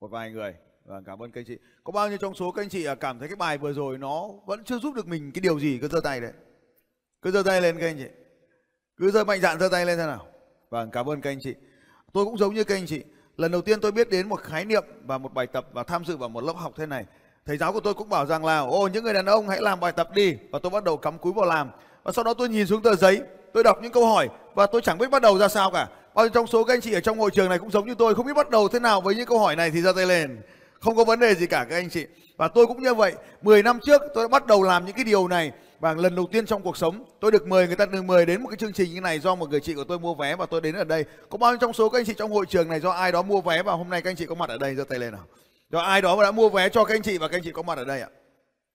Một 0.01 0.09
vài 0.09 0.31
người. 0.31 0.55
và 0.85 1.01
cảm 1.07 1.23
ơn 1.23 1.31
các 1.31 1.41
anh 1.41 1.45
chị. 1.47 1.59
Có 1.85 1.93
bao 1.93 2.09
nhiêu 2.09 2.19
trong 2.19 2.35
số 2.35 2.53
các 2.53 2.63
anh 2.63 2.69
chị 2.69 2.85
à, 2.85 2.95
cảm 2.95 3.19
thấy 3.19 3.29
cái 3.29 3.37
bài 3.37 3.59
vừa 3.59 3.73
rồi 3.73 3.99
nó 3.99 4.29
vẫn 4.47 4.65
chưa 4.65 4.79
giúp 4.79 4.95
được 4.95 5.07
mình 5.07 5.33
cái 5.35 5.41
điều 5.41 5.61
gì? 5.61 5.79
Cứ 5.83 5.89
giơ 5.89 6.01
tay 6.01 6.21
đấy. 6.21 6.33
Cứ 7.23 7.31
giơ 7.31 7.43
tay 7.43 7.61
lên 7.61 7.79
các 7.79 7.87
anh 7.87 7.97
chị. 7.97 8.07
Cứ 8.97 9.11
giơ 9.11 9.25
mạnh 9.25 9.41
dạn 9.41 9.61
giơ 9.61 9.69
tay 9.69 9.87
lên 9.87 9.99
thế 9.99 10.07
nào. 10.07 10.27
Vâng, 10.71 10.91
cảm 10.91 11.09
ơn 11.09 11.21
các 11.21 11.31
anh 11.31 11.39
chị. 11.41 11.55
Tôi 12.13 12.25
cũng 12.25 12.39
giống 12.39 12.55
như 12.55 12.65
các 12.65 12.75
anh 12.75 12.87
chị. 12.87 13.03
Lần 13.37 13.53
đầu 13.53 13.61
tiên 13.61 13.81
tôi 13.81 13.93
biết 13.93 14.11
đến 14.11 14.29
một 14.29 14.41
khái 14.41 14.65
niệm 14.65 14.85
và 15.07 15.19
một 15.19 15.35
bài 15.35 15.47
tập 15.47 15.67
và 15.73 15.83
tham 15.83 16.05
dự 16.05 16.17
vào 16.17 16.29
một 16.29 16.45
lớp 16.45 16.57
học 16.57 16.73
thế 16.77 16.87
này. 16.87 17.07
Thầy 17.47 17.57
giáo 17.57 17.73
của 17.73 17.81
tôi 17.81 17.95
cũng 17.95 18.09
bảo 18.09 18.27
rằng 18.27 18.45
là 18.45 18.59
ô 18.59 18.89
những 18.89 19.05
người 19.05 19.15
đàn 19.15 19.27
ông 19.27 19.49
hãy 19.49 19.61
làm 19.61 19.81
bài 19.81 19.93
tập 19.93 20.09
đi 20.15 20.37
và 20.51 20.59
tôi 20.59 20.71
bắt 20.71 20.85
đầu 20.85 20.97
cắm 20.97 21.19
cúi 21.19 21.33
vào 21.33 21.47
làm. 21.47 21.71
Và 22.05 22.13
sau 22.13 22.25
đó 22.25 22.35
tôi 22.35 22.49
nhìn 22.49 22.67
xuống 22.67 22.83
tờ 22.83 22.95
giấy, 22.95 23.21
tôi 23.53 23.65
đọc 23.65 23.79
những 23.83 23.93
câu 23.93 24.07
hỏi 24.07 24.29
và 24.55 24.67
tôi 24.67 24.81
chẳng 24.81 24.99
biết 24.99 25.11
bắt 25.11 25.23
đầu 25.23 25.39
ra 25.39 25.49
sao 25.49 25.71
cả. 25.71 25.89
Bao 26.15 26.25
nhiêu 26.25 26.31
trong 26.35 26.47
số 26.47 26.65
các 26.65 26.75
anh 26.75 26.81
chị 26.81 26.93
ở 26.93 27.01
trong 27.01 27.19
hội 27.19 27.31
trường 27.31 27.49
này 27.49 27.59
cũng 27.59 27.71
giống 27.71 27.87
như 27.87 27.95
tôi 27.95 28.15
không 28.15 28.27
biết 28.27 28.37
bắt 28.37 28.51
đầu 28.51 28.69
thế 28.69 28.81
nào 28.81 29.01
với 29.01 29.15
những 29.15 29.27
câu 29.27 29.39
hỏi 29.39 29.57
này 29.57 29.71
thì 29.71 29.81
giơ 29.81 29.93
tay 29.93 30.07
lên. 30.07 30.41
Không 30.81 30.97
có 30.97 31.05
vấn 31.05 31.21
đề 31.21 31.35
gì 31.35 31.47
cả 31.47 31.67
các 31.71 31.77
anh 31.77 31.91
chị. 31.91 32.07
Và 32.37 32.49
tôi 32.49 32.67
cũng 32.67 32.83
như 32.83 32.95
vậy. 32.95 33.15
10 33.43 33.63
năm 33.63 33.79
trước 33.87 34.03
tôi 34.15 34.25
đã 34.25 34.29
bắt 34.29 34.47
đầu 34.47 34.63
làm 34.63 34.87
những 34.87 34.95
cái 34.95 35.05
điều 35.05 35.29
này 35.29 35.53
và 35.81 35.95
lần 35.95 36.15
đầu 36.15 36.29
tiên 36.33 36.47
trong 36.47 36.63
cuộc 36.63 36.77
sống 36.77 37.05
tôi 37.21 37.31
được 37.31 37.47
mời 37.47 37.67
người 37.67 37.77
ta 37.77 37.87
được 37.87 38.03
mời 38.03 38.27
đến 38.27 38.43
một 38.43 38.49
cái 38.49 38.57
chương 38.57 38.73
trình 38.73 38.95
như 38.95 39.01
này 39.01 39.21
do 39.21 39.35
một 39.35 39.51
người 39.51 39.61
chị 39.61 39.75
của 39.75 39.85
tôi 39.85 39.99
mua 39.99 40.15
vé 40.15 40.37
và 40.37 40.47
tôi 40.47 40.61
đến 40.61 40.75
ở 40.75 40.85
đây. 40.85 41.05
Có 41.31 41.39
bao 41.39 41.51
nhiêu 41.53 41.59
trong 41.61 41.73
số 41.73 41.89
các 41.89 41.99
anh 41.99 42.05
chị 42.05 42.15
trong 42.17 42.33
hội 42.33 42.47
trường 42.47 42.69
này 42.69 42.81
do 42.81 42.91
ai 42.91 43.13
đó 43.13 43.23
mua 43.23 43.41
vé 43.41 43.63
và 43.63 43.73
hôm 43.73 43.91
nay 43.91 44.03
các 44.03 44.11
anh 44.11 44.17
chị 44.17 44.27
có 44.27 44.35
mặt 44.35 44.49
ở 44.49 44.59
đây 44.59 44.75
giơ 44.75 44.85
tay 44.85 44.99
lên 44.99 45.13
nào. 45.13 45.25
Do 45.71 45.81
ai 45.81 46.03
đó 46.03 46.23
đã 46.23 46.31
mua 46.31 46.49
vé 46.49 46.69
cho 46.69 46.85
các 46.85 46.95
anh 46.95 47.03
chị 47.03 47.19
và 47.19 47.29
các 47.29 47.37
anh 47.37 47.43
chị 47.45 47.53
có 47.53 47.63
mặt 47.63 47.79
ở 47.79 47.85
đây 47.85 48.01
ạ. 48.01 48.09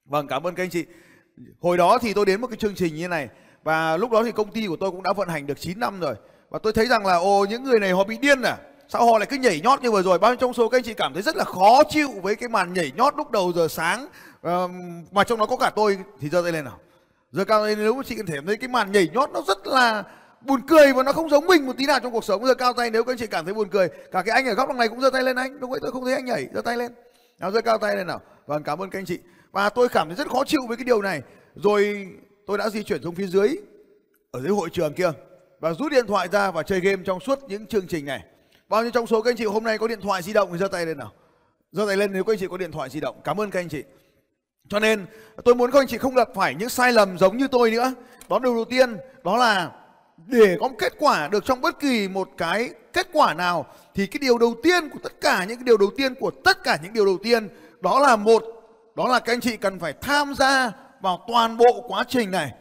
Vâng 0.05 0.27
cảm 0.27 0.47
ơn 0.47 0.55
các 0.55 0.63
anh 0.63 0.69
chị. 0.69 0.85
Hồi 1.61 1.77
đó 1.77 1.97
thì 2.01 2.13
tôi 2.13 2.25
đến 2.25 2.41
một 2.41 2.47
cái 2.47 2.57
chương 2.57 2.75
trình 2.75 2.95
như 2.95 3.07
này 3.07 3.29
và 3.63 3.97
lúc 3.97 4.11
đó 4.11 4.23
thì 4.23 4.31
công 4.31 4.51
ty 4.51 4.67
của 4.67 4.75
tôi 4.75 4.91
cũng 4.91 5.03
đã 5.03 5.13
vận 5.13 5.29
hành 5.29 5.47
được 5.47 5.59
9 5.59 5.79
năm 5.79 5.99
rồi. 5.99 6.15
Và 6.49 6.59
tôi 6.59 6.73
thấy 6.73 6.85
rằng 6.85 7.05
là 7.05 7.15
ồ 7.15 7.45
những 7.49 7.63
người 7.63 7.79
này 7.79 7.91
họ 7.91 8.03
bị 8.03 8.17
điên 8.17 8.41
à. 8.41 8.57
Sao 8.87 9.05
họ 9.05 9.17
lại 9.17 9.27
cứ 9.29 9.37
nhảy 9.37 9.61
nhót 9.63 9.81
như 9.81 9.91
vừa 9.91 10.01
rồi? 10.01 10.19
Bao 10.19 10.31
nhiêu 10.31 10.37
trong 10.37 10.53
số 10.53 10.69
các 10.69 10.77
anh 10.77 10.83
chị 10.83 10.93
cảm 10.93 11.13
thấy 11.13 11.21
rất 11.21 11.35
là 11.35 11.43
khó 11.43 11.83
chịu 11.89 12.09
với 12.21 12.35
cái 12.35 12.49
màn 12.49 12.73
nhảy 12.73 12.91
nhót 12.95 13.13
lúc 13.17 13.31
đầu 13.31 13.53
giờ 13.55 13.67
sáng 13.67 14.07
uh, 14.47 14.71
mà 15.11 15.23
trong 15.23 15.39
đó 15.39 15.45
có 15.45 15.57
cả 15.57 15.69
tôi 15.75 15.97
thì 16.19 16.29
giơ 16.29 16.41
tay 16.41 16.51
lên 16.51 16.65
nào. 16.65 16.79
Giờ 17.31 17.45
cao 17.45 17.63
tay 17.63 17.75
nếu 17.75 18.01
chị 18.05 18.15
cảm 18.15 18.45
thấy 18.45 18.57
cái 18.57 18.67
màn 18.67 18.91
nhảy 18.91 19.09
nhót 19.13 19.29
nó 19.33 19.41
rất 19.47 19.67
là 19.67 20.03
buồn 20.41 20.61
cười 20.67 20.93
và 20.93 21.03
nó 21.03 21.13
không 21.13 21.29
giống 21.29 21.47
mình 21.47 21.65
một 21.65 21.73
tí 21.77 21.85
nào 21.85 21.99
trong 21.99 22.11
cuộc 22.11 22.23
sống. 22.23 22.45
Giờ 22.45 22.53
cao 22.53 22.73
tay 22.73 22.89
nếu 22.89 23.03
các 23.03 23.11
anh 23.11 23.17
chị 23.17 23.27
cảm 23.27 23.45
thấy 23.45 23.53
buồn 23.53 23.69
cười 23.69 23.89
cả 24.11 24.21
cái 24.21 24.35
anh 24.35 24.45
ở 24.45 24.53
góc 24.53 24.69
đằng 24.69 24.77
này 24.77 24.87
cũng 24.87 25.01
giơ 25.01 25.09
tay 25.09 25.23
lên 25.23 25.35
anh. 25.35 25.59
Đúng 25.59 25.71
vậy 25.71 25.79
tôi 25.83 25.91
không 25.91 26.05
thấy 26.05 26.13
anh 26.13 26.25
nhảy 26.25 26.47
giơ 26.53 26.61
tay 26.61 26.77
lên. 26.77 26.91
Nào 27.39 27.51
giơ 27.51 27.61
cao 27.61 27.77
tay 27.77 27.95
lên 27.95 28.07
nào. 28.07 28.21
Vâng 28.47 28.63
cảm 28.63 28.81
ơn 28.81 28.89
các 28.89 28.99
anh 28.99 29.05
chị 29.05 29.19
và 29.51 29.69
tôi 29.69 29.89
cảm 29.89 30.07
thấy 30.07 30.15
rất 30.15 30.27
khó 30.27 30.43
chịu 30.45 30.61
với 30.67 30.77
cái 30.77 30.85
điều 30.85 31.01
này 31.01 31.21
rồi 31.55 32.07
tôi 32.47 32.57
đã 32.57 32.69
di 32.69 32.83
chuyển 32.83 33.03
xuống 33.03 33.15
phía 33.15 33.27
dưới, 33.27 33.55
ở 34.31 34.41
dưới 34.41 34.51
hội 34.51 34.69
trường 34.69 34.93
kia, 34.93 35.11
và 35.59 35.73
rút 35.73 35.91
điện 35.91 36.07
thoại 36.07 36.27
ra 36.31 36.51
và 36.51 36.63
chơi 36.63 36.79
game 36.79 37.03
trong 37.05 37.19
suốt 37.19 37.39
những 37.47 37.65
chương 37.65 37.87
trình 37.87 38.05
này 38.05 38.23
Bao 38.69 38.81
nhiêu 38.81 38.91
trong 38.91 39.07
số 39.07 39.21
các 39.21 39.31
anh 39.31 39.37
chị 39.37 39.45
hôm 39.45 39.63
nay 39.63 39.77
có 39.77 39.87
điện 39.87 40.01
thoại 40.01 40.21
di 40.21 40.33
động 40.33 40.49
thì 40.51 40.57
giơ 40.57 40.67
tay 40.67 40.85
lên 40.85 40.97
nào. 40.97 41.11
Giơ 41.71 41.85
tay 41.87 41.97
lên 41.97 42.13
nếu 42.13 42.23
các 42.23 42.33
anh 42.33 42.39
chị 42.39 42.47
có 42.49 42.57
điện 42.57 42.71
thoại 42.71 42.89
di 42.89 42.99
động. 42.99 43.21
Cảm 43.23 43.41
ơn 43.41 43.51
các 43.51 43.59
anh 43.59 43.69
chị. 43.69 43.83
Cho 44.69 44.79
nên, 44.79 45.05
tôi 45.45 45.55
muốn 45.55 45.71
các 45.71 45.79
anh 45.79 45.87
chị 45.87 45.97
không 45.97 46.15
gặp 46.15 46.29
phải 46.35 46.55
những 46.55 46.69
sai 46.69 46.93
lầm 46.93 47.17
giống 47.17 47.37
như 47.37 47.47
tôi 47.47 47.71
nữa. 47.71 47.93
Đó 48.29 48.39
điều 48.39 48.55
đầu 48.55 48.65
tiên, 48.65 48.97
đó 49.23 49.37
là 49.37 49.71
để 50.27 50.57
có 50.59 50.67
một 50.67 50.75
kết 50.79 50.93
quả 50.99 51.27
được 51.27 51.45
trong 51.45 51.61
bất 51.61 51.79
kỳ 51.79 52.07
một 52.07 52.29
cái 52.37 52.69
kết 52.93 53.07
quả 53.13 53.33
nào, 53.33 53.65
thì 53.95 54.07
cái 54.07 54.19
điều 54.21 54.37
đầu 54.37 54.55
tiên 54.63 54.89
của 54.89 54.99
tất 55.03 55.21
cả 55.21 55.45
những 55.45 55.57
cái 55.57 55.63
điều 55.63 55.77
đầu 55.77 55.89
tiên 55.97 56.15
của 56.15 56.31
tất 56.43 56.63
cả 56.63 56.79
những 56.83 56.93
điều 56.93 57.05
đầu 57.05 57.17
tiên, 57.23 57.47
đó 57.81 57.99
là 57.99 58.15
một 58.15 58.43
đó 58.95 59.07
là 59.07 59.19
các 59.19 59.33
anh 59.33 59.41
chị 59.41 59.57
cần 59.57 59.79
phải 59.79 59.93
tham 60.01 60.33
gia 60.35 60.71
vào 61.01 61.25
toàn 61.27 61.57
bộ 61.57 61.85
quá 61.87 62.03
trình 62.07 62.31
này. 62.31 62.51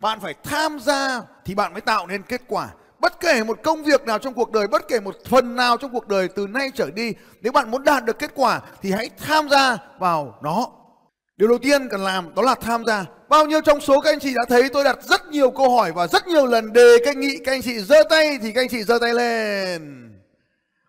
Bạn 0.00 0.20
phải 0.20 0.34
tham 0.44 0.78
gia 0.80 1.22
thì 1.44 1.54
bạn 1.54 1.72
mới 1.72 1.80
tạo 1.80 2.06
nên 2.06 2.22
kết 2.22 2.42
quả. 2.48 2.68
Bất 2.98 3.20
kể 3.20 3.42
một 3.42 3.58
công 3.62 3.82
việc 3.82 4.04
nào 4.04 4.18
trong 4.18 4.34
cuộc 4.34 4.52
đời, 4.52 4.66
bất 4.66 4.88
kể 4.88 5.00
một 5.00 5.16
phần 5.28 5.56
nào 5.56 5.76
trong 5.76 5.92
cuộc 5.92 6.08
đời 6.08 6.28
từ 6.28 6.46
nay 6.46 6.70
trở 6.74 6.90
đi, 6.90 7.12
nếu 7.40 7.52
bạn 7.52 7.70
muốn 7.70 7.84
đạt 7.84 8.04
được 8.04 8.18
kết 8.18 8.30
quả 8.34 8.60
thì 8.82 8.92
hãy 8.92 9.10
tham 9.18 9.48
gia 9.48 9.76
vào 9.98 10.38
nó. 10.42 10.66
Điều 11.36 11.48
đầu 11.48 11.58
tiên 11.58 11.88
cần 11.88 12.00
làm 12.00 12.34
đó 12.34 12.42
là 12.42 12.54
tham 12.54 12.84
gia. 12.84 13.04
Bao 13.28 13.46
nhiêu 13.46 13.60
trong 13.60 13.80
số 13.80 14.00
các 14.00 14.12
anh 14.12 14.20
chị 14.20 14.34
đã 14.34 14.42
thấy 14.48 14.68
tôi 14.68 14.84
đặt 14.84 14.98
rất 15.02 15.26
nhiều 15.26 15.50
câu 15.50 15.76
hỏi 15.76 15.92
và 15.92 16.06
rất 16.06 16.26
nhiều 16.26 16.46
lần 16.46 16.72
đề 16.72 16.96
các 17.04 17.16
nghị 17.16 17.38
các 17.44 17.52
anh 17.52 17.62
chị 17.62 17.78
giơ 17.78 18.02
tay 18.10 18.38
thì 18.42 18.52
các 18.52 18.60
anh 18.60 18.68
chị 18.68 18.82
giơ 18.82 18.98
tay 18.98 19.14
lên. 19.14 20.06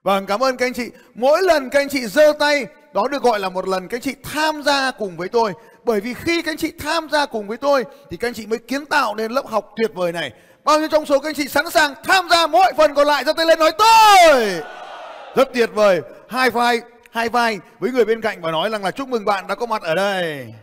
Vâng, 0.03 0.25
cảm 0.25 0.43
ơn 0.43 0.57
các 0.57 0.65
anh 0.65 0.73
chị. 0.73 0.89
Mỗi 1.15 1.41
lần 1.41 1.69
các 1.69 1.79
anh 1.79 1.89
chị 1.89 2.05
giơ 2.05 2.33
tay 2.39 2.65
đó 2.93 3.07
được 3.07 3.23
gọi 3.23 3.39
là 3.39 3.49
một 3.49 3.67
lần 3.67 3.87
các 3.87 3.97
anh 3.97 4.01
chị 4.01 4.15
tham 4.23 4.63
gia 4.63 4.91
cùng 4.91 5.17
với 5.17 5.29
tôi. 5.29 5.53
Bởi 5.83 6.01
vì 6.01 6.13
khi 6.13 6.41
các 6.41 6.51
anh 6.51 6.57
chị 6.57 6.71
tham 6.79 7.09
gia 7.11 7.25
cùng 7.25 7.47
với 7.47 7.57
tôi 7.57 7.85
thì 8.09 8.17
các 8.17 8.27
anh 8.27 8.33
chị 8.33 8.45
mới 8.45 8.59
kiến 8.59 8.85
tạo 8.85 9.15
nên 9.15 9.31
lớp 9.31 9.47
học 9.47 9.73
tuyệt 9.77 9.91
vời 9.93 10.11
này. 10.11 10.31
Bao 10.63 10.79
nhiêu 10.79 10.87
trong 10.91 11.05
số 11.05 11.19
các 11.19 11.29
anh 11.29 11.35
chị 11.35 11.47
sẵn 11.47 11.69
sàng 11.69 11.93
tham 12.03 12.29
gia 12.29 12.47
mọi 12.47 12.73
phần 12.77 12.93
còn 12.93 13.07
lại 13.07 13.23
ra 13.23 13.33
tay 13.33 13.45
lên 13.45 13.59
nói 13.59 13.71
tôi. 13.77 14.61
Rất 15.35 15.53
tuyệt 15.53 15.69
vời. 15.73 16.01
Hai 16.29 16.49
vai, 16.49 16.81
hai 17.11 17.29
vai 17.29 17.59
với 17.79 17.91
người 17.91 18.05
bên 18.05 18.21
cạnh 18.21 18.41
và 18.41 18.51
nói 18.51 18.69
rằng 18.69 18.83
là 18.83 18.91
chúc 18.91 19.07
mừng 19.09 19.25
bạn 19.25 19.47
đã 19.47 19.55
có 19.55 19.65
mặt 19.65 19.81
ở 19.81 19.95
đây. 19.95 20.53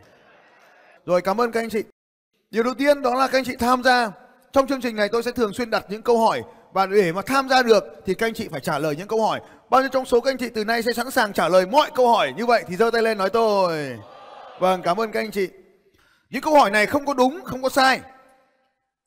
Rồi 1.06 1.20
cảm 1.20 1.40
ơn 1.40 1.52
các 1.52 1.60
anh 1.60 1.70
chị. 1.70 1.82
Điều 2.50 2.62
đầu 2.62 2.74
tiên 2.74 3.02
đó 3.02 3.14
là 3.14 3.26
các 3.26 3.38
anh 3.38 3.44
chị 3.44 3.56
tham 3.56 3.82
gia. 3.82 4.10
Trong 4.52 4.66
chương 4.66 4.80
trình 4.80 4.96
này 4.96 5.08
tôi 5.12 5.22
sẽ 5.22 5.30
thường 5.30 5.52
xuyên 5.52 5.70
đặt 5.70 5.84
những 5.88 6.02
câu 6.02 6.18
hỏi 6.26 6.42
và 6.72 6.86
để 6.86 7.12
mà 7.12 7.22
tham 7.22 7.48
gia 7.48 7.62
được 7.62 7.84
thì 8.06 8.14
các 8.14 8.26
anh 8.26 8.34
chị 8.34 8.48
phải 8.52 8.60
trả 8.60 8.78
lời 8.78 8.96
những 8.96 9.08
câu 9.08 9.26
hỏi. 9.26 9.40
Bao 9.70 9.80
nhiêu 9.80 9.90
trong 9.92 10.04
số 10.04 10.20
các 10.20 10.30
anh 10.30 10.38
chị 10.38 10.48
từ 10.48 10.64
nay 10.64 10.82
sẽ 10.82 10.92
sẵn 10.92 11.10
sàng 11.10 11.32
trả 11.32 11.48
lời 11.48 11.66
mọi 11.66 11.90
câu 11.94 12.08
hỏi 12.08 12.32
như 12.36 12.46
vậy 12.46 12.64
thì 12.68 12.76
giơ 12.76 12.90
tay 12.90 13.02
lên 13.02 13.18
nói 13.18 13.30
tôi. 13.30 13.98
Vâng, 14.58 14.82
cảm 14.82 15.00
ơn 15.00 15.12
các 15.12 15.20
anh 15.20 15.30
chị. 15.30 15.48
những 16.30 16.42
câu 16.42 16.54
hỏi 16.54 16.70
này 16.70 16.86
không 16.86 17.06
có 17.06 17.14
đúng 17.14 17.40
không 17.44 17.62
có 17.62 17.68
sai. 17.68 18.00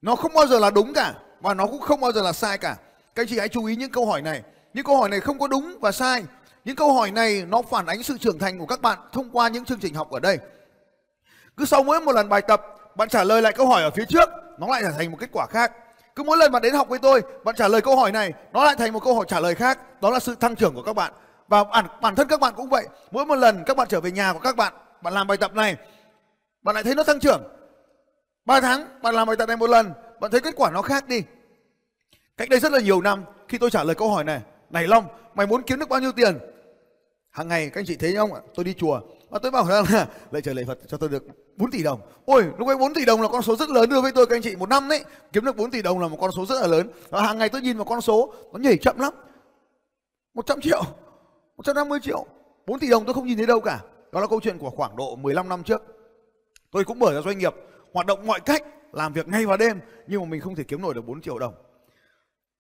Nó 0.02 0.16
không 0.16 0.34
bao 0.34 0.48
giờ 0.48 0.60
là 0.60 0.70
đúng 0.70 0.94
cả 0.94 1.14
và 1.42 1.54
nó 1.54 1.68
cũng 1.68 1.82
không 1.82 2.02
bao 2.02 2.12
giờ 2.12 2.22
là 2.22 2.34
sai 2.34 2.58
cả. 2.58 2.76
Các 3.16 3.24
anh 3.24 3.28
chị 3.28 3.40
hãy 3.40 3.50
chú 3.50 3.66
ý 3.66 3.76
những 3.76 3.92
câu 3.92 4.06
hỏi 4.06 4.22
này. 4.22 4.42
Những 4.74 4.86
câu 4.86 4.98
hỏi 4.98 5.10
này 5.10 5.20
không 5.20 5.40
có 5.40 5.48
đúng 5.48 5.78
và 5.80 5.92
sai. 5.92 6.24
Những 6.66 6.76
câu 6.76 6.94
hỏi 6.94 7.12
này 7.12 7.46
nó 7.48 7.62
phản 7.62 7.86
ánh 7.86 8.04
sự 8.04 8.18
trưởng 8.18 8.40
thành 8.40 8.60
của 8.60 8.66
các 8.66 8.82
bạn 8.82 8.98
thông 9.12 9.30
qua 9.30 9.48
những 9.48 9.66
chương 9.66 9.80
trình 9.80 9.94
học 9.94 10.12
ở 10.12 10.20
đây. 10.20 10.38
Cứ 11.58 11.66
sau 11.66 11.84
mỗi 11.84 12.02
một 12.02 12.12
lần 12.12 12.30
bài 12.30 12.42
tập 12.42 12.62
bạn 12.96 13.10
trả 13.10 13.24
lời 13.24 13.42
lại 13.42 13.54
câu 13.54 13.68
hỏi 13.68 13.84
ở 13.84 13.92
phía 13.92 14.06
trước 14.10 14.30
nó 14.58 14.68
lại 14.68 14.82
trở 14.84 14.92
thành 14.92 15.12
một 15.12 15.18
kết 15.20 15.30
quả 15.32 15.46
khác 15.46 15.72
cứ 16.16 16.24
mỗi 16.24 16.38
lần 16.38 16.52
bạn 16.52 16.62
đến 16.62 16.74
học 16.74 16.90
với 16.90 17.00
tôi 17.00 17.22
bạn 17.44 17.56
trả 17.56 17.68
lời 17.68 17.82
câu 17.82 17.96
hỏi 17.96 18.12
này 18.12 18.34
nó 18.54 18.64
lại 18.64 18.76
thành 18.78 18.94
một 18.94 19.04
câu 19.04 19.16
hỏi 19.16 19.26
trả 19.28 19.40
lời 19.40 19.56
khác. 19.56 20.02
Đó 20.02 20.10
là 20.10 20.20
sự 20.20 20.36
thăng 20.36 20.56
trưởng 20.56 20.74
của 20.74 20.84
các 20.84 20.94
bạn. 20.94 21.14
Và 21.48 21.64
bản, 21.64 21.86
bản 22.02 22.16
thân 22.16 22.28
các 22.28 22.40
bạn 22.40 22.54
cũng 22.58 22.70
vậy. 22.70 22.88
Mỗi 23.12 23.26
một 23.26 23.36
lần 23.36 23.64
các 23.66 23.78
bạn 23.78 23.88
trở 23.88 24.02
về 24.02 24.12
nhà 24.12 24.34
của 24.34 24.40
các 24.40 24.56
bạn 24.56 24.74
bạn 25.02 25.14
làm 25.14 25.28
bài 25.28 25.38
tập 25.38 25.56
này 25.56 25.76
bạn 26.62 26.76
lại 26.76 26.84
thấy 26.84 26.96
nó 26.96 27.04
tăng 27.04 27.20
trưởng. 27.20 27.44
Ba 28.46 28.62
tháng 28.62 29.02
bạn 29.02 29.16
làm 29.16 29.28
bài 29.28 29.36
tập 29.36 29.46
này 29.46 29.58
một 29.58 29.70
lần 29.70 29.94
bạn 30.20 30.32
thấy 30.32 30.42
kết 30.42 30.54
quả 30.58 30.72
nó 30.72 30.82
khác 30.82 31.08
đi. 31.08 31.24
Cách 32.38 32.50
đây 32.50 32.60
rất 32.60 32.72
là 32.72 32.80
nhiều 32.80 33.02
năm 33.02 33.24
khi 33.48 33.58
tôi 33.58 33.70
trả 33.70 33.84
lời 33.84 33.96
câu 33.96 34.12
hỏi 34.12 34.24
này 34.24 34.42
này 34.70 34.88
long 34.88 35.06
mày 35.36 35.48
muốn 35.48 35.64
kiếm 35.64 35.80
được 35.80 35.90
bao 35.90 36.00
nhiêu 36.00 36.12
tiền? 36.12 36.38
Hàng 37.32 37.48
ngày 37.48 37.70
các 37.70 37.82
anh 37.82 37.86
chị 37.86 37.96
thấy 37.96 38.16
không 38.16 38.34
ạ? 38.34 38.42
Tôi 38.56 38.66
đi 38.66 38.74
chùa 38.74 39.02
và 39.30 39.40
tôi 39.40 39.52
bảo 39.52 39.66
rằng 39.66 39.84
là 39.90 40.08
lạy 40.32 40.42
trời 40.42 40.56
lạy 40.56 40.66
phật 40.66 40.80
cho 40.88 40.98
tôi 40.98 41.10
được 41.10 41.24
4 41.58 41.72
tỷ 41.72 41.84
đồng. 41.84 42.00
Ôi 42.26 42.44
lúc 42.58 42.68
ấy 42.68 42.78
4 42.78 42.94
tỷ 42.94 43.06
đồng 43.06 43.22
là 43.22 43.28
con 43.28 43.42
số 43.42 43.56
rất 43.56 43.70
lớn 43.70 43.90
đối 43.90 44.02
với 44.02 44.12
tôi 44.12 44.26
các 44.26 44.36
anh 44.36 44.42
chị 44.42 44.56
một 44.56 44.70
năm 44.70 44.90
đấy 44.90 45.06
kiếm 45.34 45.46
được 45.46 45.56
4 45.56 45.72
tỷ 45.72 45.82
đồng 45.82 46.00
là 46.00 46.08
một 46.08 46.18
con 46.22 46.32
số 46.32 46.46
rất 46.46 46.62
là 46.62 46.68
lớn. 46.68 46.90
Và 47.10 47.22
hàng 47.22 47.38
ngày 47.38 47.50
tôi 47.50 47.62
nhìn 47.62 47.78
vào 47.78 47.86
con 47.86 48.02
số 48.02 48.34
nó 48.54 48.60
nhảy 48.60 48.78
chậm 48.78 49.00
lắm. 49.00 49.14
100 50.34 50.62
triệu 50.62 50.84
150 51.58 52.00
triệu. 52.04 52.26
4 52.68 52.80
tỷ 52.80 52.90
đồng 52.90 53.06
tôi 53.06 53.14
không 53.14 53.28
nhìn 53.28 53.38
thấy 53.38 53.46
đâu 53.46 53.60
cả. 53.60 53.80
Đó 54.12 54.22
là 54.22 54.28
câu 54.28 54.40
chuyện 54.44 54.58
của 54.58 54.70
khoảng 54.70 54.96
độ 54.96 55.16
15 55.16 55.50
năm 55.50 55.64
trước. 55.64 55.82
Tôi 56.72 56.84
cũng 56.84 57.00
mở 57.00 57.14
ra 57.14 57.22
doanh 57.22 57.38
nghiệp 57.38 57.54
hoạt 57.94 58.06
động 58.06 58.28
mọi 58.28 58.40
cách 58.40 58.64
làm 58.94 59.14
việc 59.14 59.28
ngay 59.28 59.46
vào 59.46 59.58
đêm 59.58 59.80
nhưng 60.08 60.22
mà 60.22 60.28
mình 60.28 60.42
không 60.42 60.56
thể 60.56 60.64
kiếm 60.64 60.82
nổi 60.82 60.94
được 60.94 61.08
4 61.08 61.22
triệu 61.22 61.40
đồng. 61.40 61.54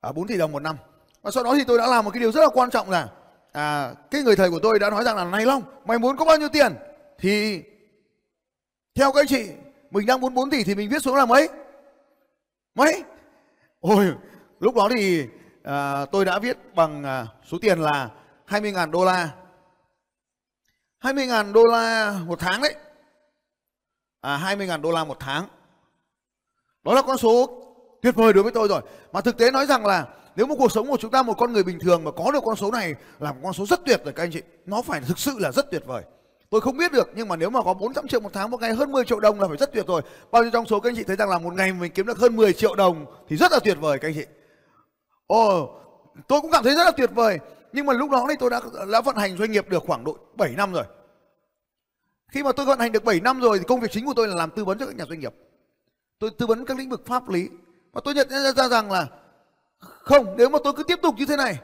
À, 0.01 0.11
4 0.11 0.27
tỷ 0.27 0.37
đồng 0.37 0.51
một 0.51 0.61
năm. 0.61 0.75
Và 1.21 1.31
sau 1.31 1.43
đó 1.43 1.53
thì 1.55 1.63
tôi 1.67 1.77
đã 1.77 1.87
làm 1.87 2.05
một 2.05 2.11
cái 2.11 2.19
điều 2.19 2.31
rất 2.31 2.41
là 2.41 2.49
quan 2.53 2.69
trọng 2.69 2.89
là 2.89 3.09
à, 3.51 3.93
cái 4.11 4.21
người 4.21 4.35
thầy 4.35 4.49
của 4.49 4.59
tôi 4.59 4.79
đã 4.79 4.89
nói 4.89 5.03
rằng 5.03 5.17
là 5.17 5.23
này 5.23 5.45
Long 5.45 5.63
mày 5.85 5.99
muốn 5.99 6.17
có 6.17 6.25
bao 6.25 6.37
nhiêu 6.37 6.49
tiền? 6.49 6.75
Thì 7.17 7.63
theo 8.95 9.11
các 9.11 9.21
anh 9.21 9.27
chị 9.27 9.49
mình 9.91 10.05
đang 10.05 10.21
muốn 10.21 10.33
4 10.33 10.49
tỷ 10.49 10.63
thì 10.63 10.75
mình 10.75 10.89
viết 10.89 10.99
xuống 11.01 11.15
là 11.15 11.25
mấy 11.25 11.49
mấy? 12.75 13.03
Ôi 13.79 14.13
lúc 14.59 14.75
đó 14.75 14.89
thì 14.91 15.27
à, 15.63 16.05
tôi 16.05 16.25
đã 16.25 16.39
viết 16.39 16.57
bằng 16.75 17.03
à, 17.03 17.27
số 17.45 17.57
tiền 17.61 17.79
là 17.79 18.09
20.000 18.47 18.91
đô 18.91 19.05
la. 19.05 19.29
20.000 21.01 21.53
đô 21.53 21.65
la 21.65 22.15
một 22.25 22.39
tháng 22.39 22.61
đấy. 22.61 22.75
À 24.21 24.55
20.000 24.57 24.81
đô 24.81 24.91
la 24.91 25.03
một 25.03 25.17
tháng. 25.19 25.47
Đó 26.83 26.93
là 26.93 27.01
con 27.01 27.17
số 27.17 27.63
tuyệt 28.01 28.15
vời 28.15 28.33
đối 28.33 28.43
với 28.43 28.51
tôi 28.51 28.67
rồi. 28.67 28.81
Mà 29.11 29.21
thực 29.21 29.37
tế 29.37 29.51
nói 29.51 29.65
rằng 29.65 29.85
là 29.85 30.07
nếu 30.35 30.47
một 30.47 30.55
cuộc 30.59 30.71
sống 30.71 30.87
của 30.87 30.97
chúng 30.97 31.11
ta 31.11 31.23
một 31.23 31.33
con 31.37 31.53
người 31.53 31.63
bình 31.63 31.79
thường 31.79 32.03
mà 32.03 32.11
có 32.11 32.31
được 32.31 32.43
con 32.45 32.55
số 32.55 32.71
này 32.71 32.95
là 33.19 33.31
một 33.31 33.39
con 33.43 33.53
số 33.53 33.65
rất 33.65 33.85
tuyệt 33.85 34.01
rồi 34.03 34.13
các 34.13 34.23
anh 34.23 34.31
chị. 34.31 34.41
Nó 34.65 34.81
phải 34.81 35.01
thực 35.01 35.19
sự 35.19 35.31
là 35.39 35.51
rất 35.51 35.71
tuyệt 35.71 35.83
vời. 35.85 36.03
Tôi 36.49 36.61
không 36.61 36.77
biết 36.77 36.91
được, 36.91 37.09
nhưng 37.15 37.27
mà 37.27 37.35
nếu 37.35 37.49
mà 37.49 37.61
có 37.63 37.73
400 37.73 38.07
triệu 38.07 38.19
một 38.19 38.29
tháng, 38.33 38.51
một 38.51 38.61
ngày 38.61 38.73
hơn 38.73 38.91
10 38.91 39.05
triệu 39.05 39.19
đồng 39.19 39.41
là 39.41 39.47
phải 39.47 39.57
rất 39.57 39.73
tuyệt 39.73 39.87
rồi 39.87 40.01
bao 40.31 40.43
nhiêu 40.43 40.51
trong 40.51 40.65
số 40.65 40.79
các 40.79 40.89
anh 40.89 40.95
chị 40.95 41.03
thấy 41.03 41.15
rằng 41.15 41.29
là 41.29 41.39
một 41.39 41.53
ngày 41.53 41.73
mình 41.73 41.91
kiếm 41.91 42.05
được 42.05 42.17
hơn 42.17 42.35
10 42.35 42.53
triệu 42.53 42.75
đồng 42.75 43.05
thì 43.29 43.35
rất 43.35 43.51
là 43.51 43.59
tuyệt 43.63 43.77
vời, 43.81 43.99
các 43.99 44.07
anh 44.07 44.13
chị. 44.15 44.25
Ồ, 45.27 45.69
tôi 46.27 46.41
cũng 46.41 46.51
cảm 46.51 46.63
thấy 46.63 46.75
rất 46.75 46.83
là 46.83 46.91
tuyệt 46.91 47.09
vời. 47.15 47.39
Nhưng 47.73 47.85
mà 47.85 47.93
lúc 47.93 48.09
đó 48.11 48.25
thì 48.29 48.35
tôi 48.39 48.49
đã 48.49 48.61
đã 48.91 49.01
vận 49.01 49.15
hành 49.15 49.37
doanh 49.37 49.51
nghiệp 49.51 49.69
được 49.69 49.83
khoảng 49.87 50.03
độ 50.03 50.17
7 50.35 50.49
năm 50.49 50.73
rồi. 50.73 50.83
Khi 52.27 52.43
mà 52.43 52.51
tôi 52.51 52.65
vận 52.65 52.79
hành 52.79 52.91
được 52.91 53.03
7 53.03 53.19
năm 53.19 53.39
rồi 53.39 53.59
thì 53.59 53.65
công 53.67 53.79
việc 53.79 53.91
chính 53.91 54.05
của 54.05 54.13
tôi 54.15 54.27
là 54.27 54.35
làm 54.35 54.51
tư 54.51 54.65
vấn 54.65 54.79
cho 54.79 54.85
các 54.85 54.95
nhà 54.95 55.05
doanh 55.09 55.19
nghiệp. 55.19 55.33
Tôi 56.19 56.29
tư 56.37 56.45
vấn 56.45 56.65
các 56.65 56.77
lĩnh 56.77 56.89
vực 56.89 57.05
pháp 57.05 57.29
lý. 57.29 57.49
Và 57.93 58.01
tôi 58.03 58.13
nhận 58.13 58.29
ra 58.55 58.67
rằng 58.67 58.91
là 58.91 59.07
không 60.03 60.35
nếu 60.37 60.49
mà 60.49 60.59
tôi 60.63 60.73
cứ 60.73 60.83
tiếp 60.83 60.99
tục 61.01 61.15
như 61.17 61.25
thế 61.25 61.37
này 61.37 61.59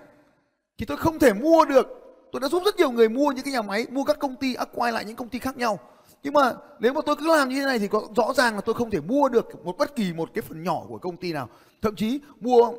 thì 0.77 0.85
tôi 0.85 0.97
không 0.97 1.19
thể 1.19 1.33
mua 1.33 1.65
được. 1.65 1.87
Tôi 2.31 2.39
đã 2.39 2.47
giúp 2.47 2.63
rất 2.65 2.75
nhiều 2.75 2.91
người 2.91 3.09
mua 3.09 3.31
những 3.31 3.43
cái 3.43 3.53
nhà 3.53 3.61
máy 3.61 3.85
mua 3.89 4.03
các 4.03 4.19
công 4.19 4.35
ty 4.35 4.53
acquire 4.53 4.91
lại 4.91 5.05
những 5.05 5.15
công 5.15 5.29
ty 5.29 5.39
khác 5.39 5.57
nhau. 5.57 5.79
Nhưng 6.23 6.33
mà 6.33 6.53
nếu 6.79 6.93
mà 6.93 7.01
tôi 7.05 7.15
cứ 7.15 7.35
làm 7.35 7.49
như 7.49 7.55
thế 7.55 7.65
này 7.65 7.79
thì 7.79 7.87
có 7.87 8.01
rõ 8.15 8.33
ràng 8.33 8.55
là 8.55 8.61
tôi 8.61 8.75
không 8.75 8.89
thể 8.89 8.99
mua 8.99 9.29
được 9.29 9.65
một 9.65 9.77
bất 9.77 9.95
kỳ 9.95 10.13
một 10.13 10.29
cái 10.33 10.41
phần 10.41 10.63
nhỏ 10.63 10.81
của 10.87 10.97
công 10.97 11.17
ty 11.17 11.33
nào. 11.33 11.49
Thậm 11.81 11.95
chí 11.95 12.19
mua 12.39 12.73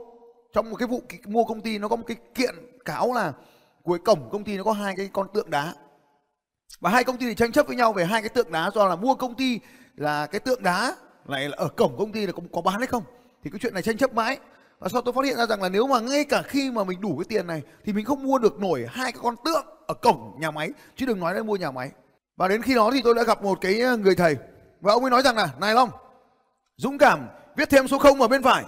trong 0.53 0.71
một 0.71 0.77
cái 0.77 0.89
vụ 0.89 1.03
mua 1.27 1.45
công 1.45 1.61
ty 1.61 1.79
nó 1.79 1.89
có 1.89 1.97
một 1.97 2.05
cái 2.07 2.17
kiện 2.35 2.55
cáo 2.85 3.13
là 3.13 3.33
cuối 3.83 3.99
cổng 3.99 4.31
công 4.31 4.45
ty 4.45 4.57
nó 4.57 4.65
có 4.65 4.73
hai 4.73 4.95
cái 4.97 5.11
con 5.13 5.29
tượng 5.35 5.51
đá. 5.51 5.75
Và 6.81 6.91
hai 6.91 7.05
công 7.05 7.17
ty 7.17 7.27
thì 7.27 7.35
tranh 7.35 7.53
chấp 7.53 7.67
với 7.67 7.77
nhau 7.77 7.93
về 7.93 8.05
hai 8.05 8.23
cái 8.23 8.29
tượng 8.29 8.53
đá 8.53 8.71
do 8.75 8.89
là 8.89 8.97
mua 8.97 9.15
công 9.15 9.35
ty 9.35 9.61
là 9.97 10.27
cái 10.27 10.41
tượng 10.41 10.63
đá 10.63 10.97
này 11.29 11.49
là 11.49 11.57
ở 11.57 11.69
cổng 11.69 11.97
công 11.99 12.13
ty 12.13 12.27
là 12.27 12.33
có, 12.33 12.43
có 12.53 12.61
bán 12.61 12.79
hay 12.79 12.87
không. 12.87 13.03
Thì 13.45 13.51
cái 13.51 13.59
chuyện 13.63 13.75
này 13.75 13.83
tranh 13.83 13.97
chấp 13.97 14.15
mãi 14.15 14.39
và 14.79 14.89
sau 14.89 15.03
tôi 15.03 15.15
phát 15.15 15.25
hiện 15.25 15.37
ra 15.37 15.47
rằng 15.47 15.63
là 15.63 15.69
nếu 15.69 15.87
mà 15.87 16.01
ngay 16.01 16.25
cả 16.25 16.43
khi 16.43 16.71
mà 16.71 16.85
mình 16.85 17.01
đủ 17.01 17.17
cái 17.19 17.25
tiền 17.29 17.47
này, 17.47 17.63
thì 17.85 17.93
mình 17.93 18.05
không 18.05 18.23
mua 18.23 18.39
được 18.39 18.61
nổi 18.61 18.87
hai 18.89 19.13
cái 19.13 19.21
con 19.23 19.35
tượng 19.45 19.67
ở 19.87 19.95
cổng 19.95 20.37
nhà 20.41 20.51
máy, 20.51 20.71
chứ 20.97 21.07
đừng 21.07 21.21
nói 21.21 21.35
đến 21.35 21.47
mua 21.47 21.57
nhà 21.57 21.71
máy. 21.71 21.91
Và 22.37 22.49
đến 22.49 22.63
khi 22.63 22.75
đó 22.75 22.91
thì 22.93 23.03
tôi 23.03 23.15
đã 23.15 23.23
gặp 23.23 23.43
một 23.43 23.59
cái 23.61 23.81
ờ, 23.81 23.97
người 23.97 24.15
thầy, 24.15 24.37
và 24.81 24.93
ông 24.93 25.05
ấy 25.05 25.11
nói 25.11 25.23
rằng 25.23 25.37
là, 25.37 25.51
này 25.61 25.75
long, 25.75 25.91
dũng 26.77 26.99
cảm, 26.99 27.29
viết 27.57 27.71
thêm 27.71 27.89
số 27.89 27.99
không 27.99 28.23
ở 28.23 28.29
bên 28.29 28.43
phải. 28.43 28.65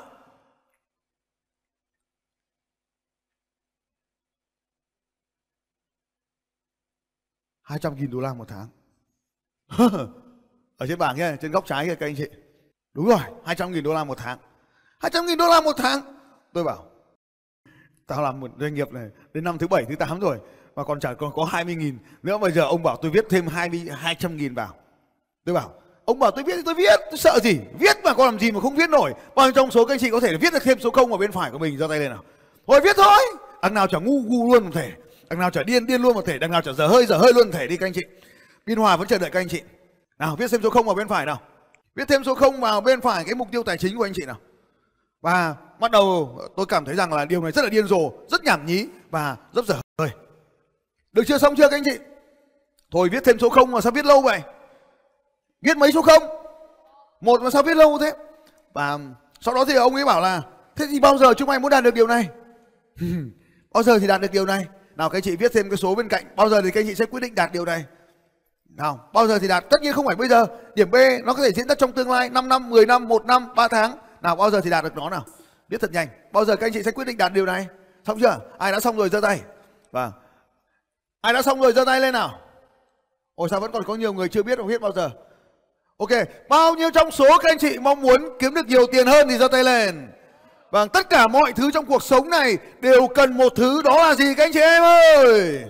hai 7.71 7.79
trăm 7.79 7.95
nghìn 7.95 8.11
đô 8.11 8.21
la 8.21 8.35
một 8.35 8.49
tháng. 8.49 8.69
Ở 10.77 10.87
trên 10.87 10.99
bảng 10.99 11.17
kia 11.17 11.37
trên 11.41 11.51
góc 11.51 11.67
trái 11.67 11.87
kia 11.87 11.95
các 11.95 12.07
anh 12.07 12.17
chị. 12.17 12.29
Đúng 12.95 13.07
rồi, 13.07 13.21
hai 13.45 13.57
trăm 13.57 13.73
nghìn 13.73 13.85
đô 13.85 13.95
la 13.95 14.05
một 14.05 14.19
tháng. 14.19 14.39
200 15.01 15.27
nghìn 15.27 15.39
đô 15.39 15.49
la 15.49 15.61
một 15.61 15.77
tháng. 15.77 16.01
Tôi 16.53 16.65
bảo, 16.65 16.85
tao 18.07 18.23
làm 18.23 18.41
một 18.41 18.51
doanh 18.61 18.75
nghiệp 18.75 18.93
này 18.93 19.09
đến 19.35 19.45
năm 19.45 19.59
thứ 19.59 19.67
bảy 19.67 19.85
thứ 19.89 19.97
tám 19.97 20.21
rồi, 20.21 20.39
mà 20.77 20.85
còn 20.85 21.01
chả 21.01 21.15
còn 21.15 21.33
có 21.35 21.45
20 21.45 21.75
nghìn. 21.75 21.99
Nữa 22.23 22.39
bây 22.39 22.53
giờ 22.53 22.63
ông 22.63 22.83
bảo 22.83 22.97
tôi 22.97 23.11
viết 23.11 23.27
thêm 23.31 23.47
20 23.47 23.89
200 23.95 24.37
nghìn 24.37 24.55
vào. 24.55 24.75
Tôi 25.45 25.55
bảo, 25.55 25.73
ông 26.05 26.19
bảo 26.19 26.31
tôi 26.31 26.45
viết 26.45 26.53
thì 26.57 26.63
tôi 26.65 26.75
viết, 26.75 27.01
tôi 27.11 27.19
sợ 27.19 27.39
gì? 27.43 27.59
Viết 27.79 27.97
mà 28.05 28.15
có 28.15 28.25
làm 28.25 28.39
gì 28.39 28.53
mà 28.53 28.61
không 28.61 28.77
viết 28.77 28.91
nổi? 28.91 29.15
Bao 29.35 29.47
nhiêu 29.47 29.53
trong 29.53 29.71
số 29.71 29.85
các 29.85 29.95
anh 29.95 30.01
chị 30.01 30.11
có 30.11 30.21
thể 30.21 30.37
viết 30.37 30.53
được 30.53 30.63
thêm 30.63 30.81
số 30.81 30.91
không 30.91 31.13
ở 31.13 31.19
bên 31.19 31.33
phải 31.33 31.51
của 31.51 31.59
mình 31.59 31.79
ra 31.79 31.87
tay 31.89 31.99
lên 32.01 32.11
nào? 32.11 32.25
Thôi 32.67 32.81
viết 32.85 32.97
thôi. 32.97 33.21
Đằng 33.63 33.75
nào 33.75 33.87
chả 33.87 33.99
ngu 33.99 34.23
ngu 34.23 34.53
luôn 34.55 34.65
một 34.65 34.71
thể, 34.75 34.93
đằng 35.31 35.39
nào 35.39 35.51
chả 35.51 35.63
điên 35.63 35.87
điên 35.87 36.03
luôn 36.03 36.15
một 36.15 36.27
thể, 36.27 36.39
đằng 36.39 36.51
nào 36.51 36.63
chả 36.63 36.73
dở 36.73 36.87
hơi 36.87 37.07
dở 37.07 37.17
hơi 37.17 37.33
luôn 37.33 37.47
một 37.47 37.53
thể 37.53 37.67
đi 37.67 37.77
các 37.77 37.87
anh 37.87 37.93
chị. 37.93 38.03
Biên 38.67 38.79
hòa 38.79 38.97
vẫn 38.97 39.09
chờ 39.09 39.19
đợi 39.19 39.31
các 39.31 39.41
anh 39.41 39.49
chị. 39.49 39.63
Nào, 40.19 40.37
viết 40.37 40.51
thêm 40.51 40.63
số 40.63 40.71
không 40.71 40.87
vào 40.87 40.95
bên 40.95 41.09
phải 41.09 41.27
nào. 41.27 41.41
Viết 41.95 42.09
thêm 42.09 42.25
số 42.25 42.35
không 42.35 42.61
vào 42.61 42.81
bên 42.81 43.01
phải 43.01 43.25
cái 43.25 43.35
mục 43.35 43.49
tiêu 43.53 43.63
tài 43.63 43.79
chính 43.79 43.97
của 43.97 44.05
anh 44.05 44.13
chị 44.15 44.23
nào 44.27 44.37
và 45.21 45.55
bắt 45.81 45.91
đầu 45.91 46.39
tôi 46.57 46.67
cảm 46.67 46.85
thấy 46.85 46.95
rằng 46.95 47.13
là 47.13 47.25
điều 47.25 47.43
này 47.43 47.53
rất 47.53 47.63
là 47.63 47.71
điên 47.71 47.87
rồ, 47.87 48.13
rất 48.31 48.45
nhảm 48.45 48.67
nhí 48.67 48.87
và 49.11 49.37
rất 49.53 49.67
dở 49.67 49.75
hơi. 49.99 50.11
Được 51.13 51.23
chưa 51.27 51.39
xong 51.39 51.57
chưa 51.57 51.69
các 51.69 51.77
anh 51.77 51.85
chị? 51.85 51.99
Thôi 52.91 53.09
viết 53.13 53.25
thêm 53.25 53.39
số 53.39 53.49
không 53.49 53.71
mà 53.71 53.81
sao 53.81 53.93
viết 53.93 54.05
lâu 54.05 54.21
vậy? 54.21 54.41
Viết 55.63 55.77
mấy 55.77 55.93
số 55.93 56.03
không? 56.03 56.23
Một 57.21 57.43
mà 57.43 57.51
sao 57.51 57.63
viết 57.63 57.77
lâu 57.77 57.99
thế? 57.99 58.13
Và 58.73 58.99
sau 59.41 59.55
đó 59.55 59.65
thì 59.65 59.75
ông 59.75 59.95
ấy 59.95 60.05
bảo 60.05 60.21
là 60.21 60.43
thế 60.77 60.87
thì 60.91 61.01
bao 61.01 61.19
giờ 61.19 61.35
chúng 61.35 61.49
mày 61.49 61.59
muốn 61.59 61.71
đạt 61.71 61.85
được 61.85 61.95
điều 61.95 62.07
này? 62.07 62.29
bao 63.73 63.83
giờ 63.83 63.99
thì 63.99 64.07
đạt 64.07 64.21
được 64.21 64.33
điều 64.33 64.47
này? 64.47 64.67
Nào 64.97 65.11
các 65.11 65.17
anh 65.17 65.23
chị 65.23 65.37
viết 65.37 65.53
thêm 65.55 65.71
cái 65.71 65.77
số 65.77 65.95
bên 65.95 66.09
cạnh, 66.09 66.25
bao 66.37 66.49
giờ 66.49 66.63
thì 66.63 66.71
các 66.71 66.81
anh 66.81 66.87
chị 66.87 66.95
sẽ 66.95 67.07
quyết 67.07 67.21
định 67.21 67.35
đạt 67.35 67.53
điều 67.53 67.65
này? 67.65 67.85
Nào, 68.77 69.09
bao 69.13 69.27
giờ 69.27 69.39
thì 69.39 69.49
đạt? 69.49 69.65
Tất 69.71 69.83
nhiên 69.83 69.93
không 69.93 70.07
phải 70.07 70.17
bây 70.17 70.29
giờ. 70.29 70.47
Điểm 70.75 70.91
B 70.91 70.97
nó 71.25 71.35
có 71.35 71.43
thể 71.43 71.53
diễn 71.53 71.69
ra 71.69 71.75
trong 71.75 71.93
tương 71.93 72.11
lai 72.11 72.31
5 72.31 72.49
năm, 72.49 72.71
10 72.71 72.87
năm, 72.87 73.09
1 73.09 73.27
năm, 73.27 73.55
3 73.55 73.69
tháng 73.69 73.99
nào, 74.23 74.37
bao 74.37 74.51
giờ 74.51 74.61
thì 74.61 74.71
đạt 74.71 74.85
được 74.85 74.97
nó 74.97 75.11
nào? 75.11 75.25
Biết 75.69 75.81
thật 75.81 75.91
nhanh. 75.93 76.09
Bao 76.33 76.45
giờ 76.45 76.57
các 76.57 76.67
anh 76.67 76.73
chị 76.73 76.83
sẽ 76.83 76.91
quyết 76.91 77.05
định 77.05 77.17
đạt 77.17 77.33
điều 77.33 77.47
này? 77.47 77.67
Xong 78.07 78.21
chưa? 78.21 78.39
Ai 78.59 78.73
đã 78.73 78.81
xong 78.81 78.97
rồi, 78.97 79.09
giơ 79.09 79.21
tay. 79.21 79.41
Vâng. 79.93 80.13
Ai 81.21 81.33
đã 81.33 81.43
xong 81.43 81.61
rồi, 81.61 81.73
giơ 81.73 81.85
tay 81.85 82.01
lên 82.01 82.13
nào. 82.13 82.41
Ôi, 83.35 83.49
sao 83.51 83.61
vẫn 83.61 83.73
còn 83.73 83.85
có 83.85 83.95
nhiều 83.95 84.13
người 84.13 84.29
chưa 84.29 84.43
biết 84.43 84.59
không 84.59 84.67
biết 84.67 84.81
bao 84.81 84.93
giờ? 84.93 85.11
Ok, 86.01 86.11
bao 86.49 86.75
nhiêu 86.75 86.91
trong 86.91 87.11
số 87.11 87.39
các 87.39 87.51
anh 87.51 87.59
chị 87.59 87.79
mong 87.79 88.03
muốn 88.03 88.29
kiếm 88.39 88.55
được 88.55 88.67
nhiều 88.67 88.87
tiền 88.93 89.07
hơn 89.07 89.29
thì 89.29 89.39
giơ 89.39 89.49
tay 89.49 89.65
lên. 89.65 90.09
Vâng 90.71 90.89
tất 90.89 91.11
cả 91.11 91.29
mọi 91.29 91.53
thứ 91.53 91.71
trong 91.71 91.87
cuộc 91.87 92.03
sống 92.03 92.31
này 92.31 92.59
đều 92.81 93.07
cần 93.07 93.37
một 93.37 93.53
thứ 93.57 93.83
đó 93.83 93.97
là 94.09 94.15
gì 94.15 94.35
các 94.35 94.45
anh 94.45 94.53
chị 94.53 94.61
em 94.61 94.83
ơi? 94.83 95.65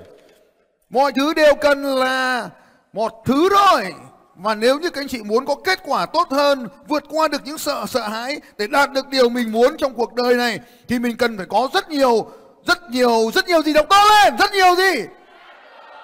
Mọi 0.91 1.13
thứ 1.13 1.35
đều 1.35 1.55
cần 1.55 1.83
là 1.85 2.51
một 2.93 3.13
thứ 3.25 3.49
rồi 3.49 3.95
và 4.43 4.55
nếu 4.55 4.79
như 4.79 4.91
các 4.91 5.01
anh 5.01 5.09
chị 5.09 5.23
muốn 5.23 5.47
có 5.47 5.55
kết 5.65 5.81
quả 5.85 6.07
tốt 6.07 6.31
hơn, 6.31 6.69
vượt 6.89 7.05
qua 7.11 7.29
được 7.29 7.43
những 7.45 7.59
sợ 7.59 7.85
sợ 7.89 8.09
hãi 8.09 8.41
để 8.59 8.67
đạt 8.67 8.93
được 8.93 9.09
điều 9.09 9.29
mình 9.29 9.53
muốn 9.53 9.77
trong 9.79 9.95
cuộc 9.95 10.15
đời 10.15 10.35
này 10.35 10.61
thì 10.89 10.99
mình 10.99 11.17
cần 11.17 11.37
phải 11.37 11.47
có 11.47 11.69
rất 11.75 11.91
nhiều, 11.91 12.27
rất 12.67 12.91
nhiều, 12.91 13.31
rất 13.35 13.49
nhiều 13.49 13.63
gì 13.63 13.73
động 13.73 13.87
to 13.89 14.05
lên, 14.05 14.37
rất 14.39 14.53
nhiều 14.53 14.77
gì? 14.77 15.05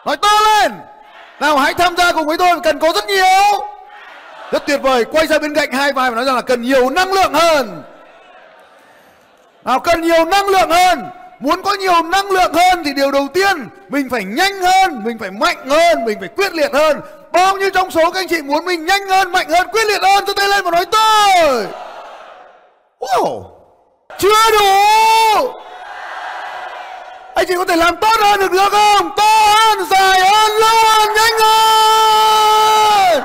Nói 0.06 0.16
to 0.16 0.28
lên. 0.44 0.72
Nào 1.40 1.56
hãy 1.58 1.74
tham 1.74 1.96
gia 1.96 2.12
cùng 2.12 2.26
với 2.26 2.38
tôi, 2.38 2.60
cần 2.60 2.78
có 2.78 2.92
rất 2.94 3.06
nhiều. 3.06 3.60
Rất 4.52 4.66
tuyệt 4.66 4.80
vời, 4.82 5.04
quay 5.04 5.26
ra 5.26 5.38
bên 5.38 5.54
cạnh 5.54 5.72
hai 5.72 5.92
vai 5.92 6.10
và 6.10 6.16
nói 6.16 6.24
rằng 6.24 6.34
là 6.34 6.42
cần 6.42 6.62
nhiều 6.62 6.90
năng 6.90 7.12
lượng 7.12 7.32
hơn. 7.32 7.82
Nào 9.64 9.80
cần 9.80 10.00
nhiều 10.00 10.24
năng 10.24 10.46
lượng 10.46 10.70
hơn. 10.70 11.02
Muốn 11.40 11.62
có 11.62 11.74
nhiều 11.74 12.02
năng 12.02 12.30
lượng 12.30 12.52
hơn 12.54 12.84
thì 12.84 12.92
điều 12.92 13.10
đầu 13.10 13.28
tiên 13.34 13.68
mình 13.88 14.08
phải 14.10 14.24
nhanh 14.24 14.60
hơn, 14.60 15.04
mình 15.04 15.18
phải 15.18 15.30
mạnh 15.30 15.68
hơn, 15.68 16.04
mình 16.04 16.18
phải 16.20 16.28
quyết 16.28 16.54
liệt 16.54 16.72
hơn 16.72 17.00
Bao 17.36 17.56
nhiêu 17.56 17.70
trong 17.70 17.90
số 17.90 18.10
các 18.10 18.20
anh 18.20 18.28
chị 18.28 18.42
muốn 18.42 18.64
mình 18.64 18.86
nhanh 18.86 19.08
hơn, 19.08 19.32
mạnh 19.32 19.48
hơn, 19.48 19.68
quyết 19.72 19.86
liệt 19.86 20.02
hơn, 20.02 20.24
tôi 20.26 20.34
tay 20.34 20.48
lên 20.48 20.64
và 20.64 20.70
nói 20.70 20.84
tôi. 20.86 21.66
Wow. 23.00 23.42
Chưa 24.18 24.50
đủ. 24.50 25.52
Anh 27.34 27.46
chị 27.48 27.54
có 27.56 27.64
thể 27.64 27.76
làm 27.76 27.96
tốt 27.96 28.16
hơn 28.20 28.40
được 28.40 28.52
nữa 28.52 28.68
không? 28.70 29.10
To 29.16 29.54
hơn, 29.54 29.86
dài 29.90 30.20
hơn, 30.20 30.50
lâu 30.60 30.76
hơn, 30.84 31.14
nhanh 31.14 31.38
hơn. 31.40 33.22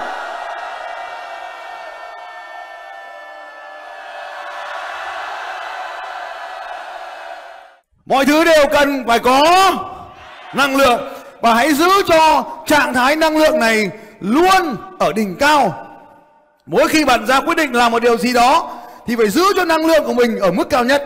Mọi 8.06 8.25
thứ 8.25 8.44
đều 8.44 8.65
cần 8.72 9.03
phải 9.08 9.20
có 9.20 9.72
năng 10.53 10.75
lượng 10.75 11.13
và 11.41 11.53
hãy 11.53 11.74
giữ 11.74 11.89
cho 12.08 12.44
trạng 12.65 12.94
thái 12.94 13.15
năng 13.15 13.38
lượng 13.38 13.60
này 13.60 13.89
luôn 14.21 14.75
ở 14.99 15.13
đỉnh 15.13 15.35
cao. 15.35 15.87
Mỗi 16.65 16.87
khi 16.87 17.05
bạn 17.05 17.25
ra 17.27 17.41
quyết 17.41 17.57
định 17.57 17.75
làm 17.75 17.91
một 17.91 18.01
điều 18.01 18.17
gì 18.17 18.33
đó 18.33 18.79
thì 19.07 19.15
phải 19.15 19.29
giữ 19.29 19.43
cho 19.55 19.65
năng 19.65 19.85
lượng 19.85 20.03
của 20.05 20.13
mình 20.13 20.39
ở 20.39 20.51
mức 20.51 20.69
cao 20.69 20.83
nhất. 20.83 21.03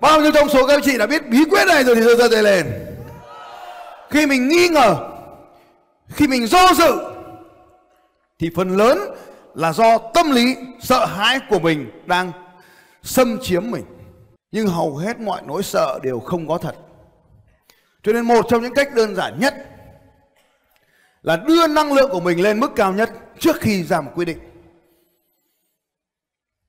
Bao 0.00 0.20
nhiêu 0.20 0.32
trong 0.32 0.48
số 0.48 0.66
các 0.66 0.80
chị 0.84 0.98
đã 0.98 1.06
biết 1.06 1.28
bí 1.28 1.44
quyết 1.50 1.64
này 1.68 1.84
rồi 1.84 1.94
thì 1.94 2.02
giơ 2.02 2.16
giơ 2.16 2.28
tay 2.28 2.42
lên. 2.42 2.66
Khi 4.10 4.26
mình 4.26 4.48
nghi 4.48 4.68
ngờ, 4.68 4.96
khi 6.08 6.26
mình 6.26 6.46
do 6.46 6.68
dự 6.74 6.92
thì 8.38 8.50
phần 8.56 8.76
lớn 8.76 8.98
là 9.54 9.72
do 9.72 9.98
tâm 9.98 10.30
lý 10.30 10.56
sợ 10.80 11.06
hãi 11.06 11.40
của 11.50 11.58
mình 11.58 11.90
đang 12.06 12.32
xâm 13.02 13.38
chiếm 13.42 13.70
mình. 13.70 13.84
Nhưng 14.52 14.66
hầu 14.66 14.96
hết 14.96 15.20
mọi 15.20 15.42
nỗi 15.46 15.62
sợ 15.62 15.98
đều 16.02 16.20
không 16.20 16.48
có 16.48 16.58
thật. 16.58 16.74
Cho 18.02 18.12
nên 18.12 18.24
một 18.24 18.46
trong 18.48 18.62
những 18.62 18.74
cách 18.74 18.94
đơn 18.94 19.14
giản 19.14 19.40
nhất 19.40 19.54
là 21.24 21.36
đưa 21.36 21.66
năng 21.66 21.92
lượng 21.92 22.10
của 22.12 22.20
mình 22.20 22.42
lên 22.42 22.60
mức 22.60 22.70
cao 22.76 22.92
nhất 22.92 23.10
trước 23.38 23.56
khi 23.60 23.82
ra 23.82 24.00
một 24.00 24.10
quyết 24.14 24.24
định. 24.24 24.38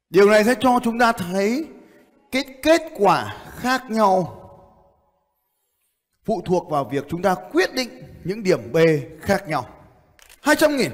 Điều 0.10 0.30
này 0.30 0.44
sẽ 0.44 0.56
cho 0.60 0.80
chúng 0.84 1.00
ta 1.00 1.12
thấy 1.12 1.68
cái 2.32 2.44
kết 2.64 2.82
quả 2.98 3.38
khác 3.58 3.84
nhau 3.90 4.42
phụ 6.24 6.42
thuộc 6.46 6.70
vào 6.70 6.84
việc 6.84 7.06
chúng 7.10 7.22
ta 7.22 7.36
quyết 7.52 7.74
định 7.74 7.90
những 8.24 8.44
điểm 8.44 8.72
B 8.72 8.78
khác 9.22 9.48
nhau. 9.48 9.70
200 10.42 10.78
nghìn. 10.78 10.92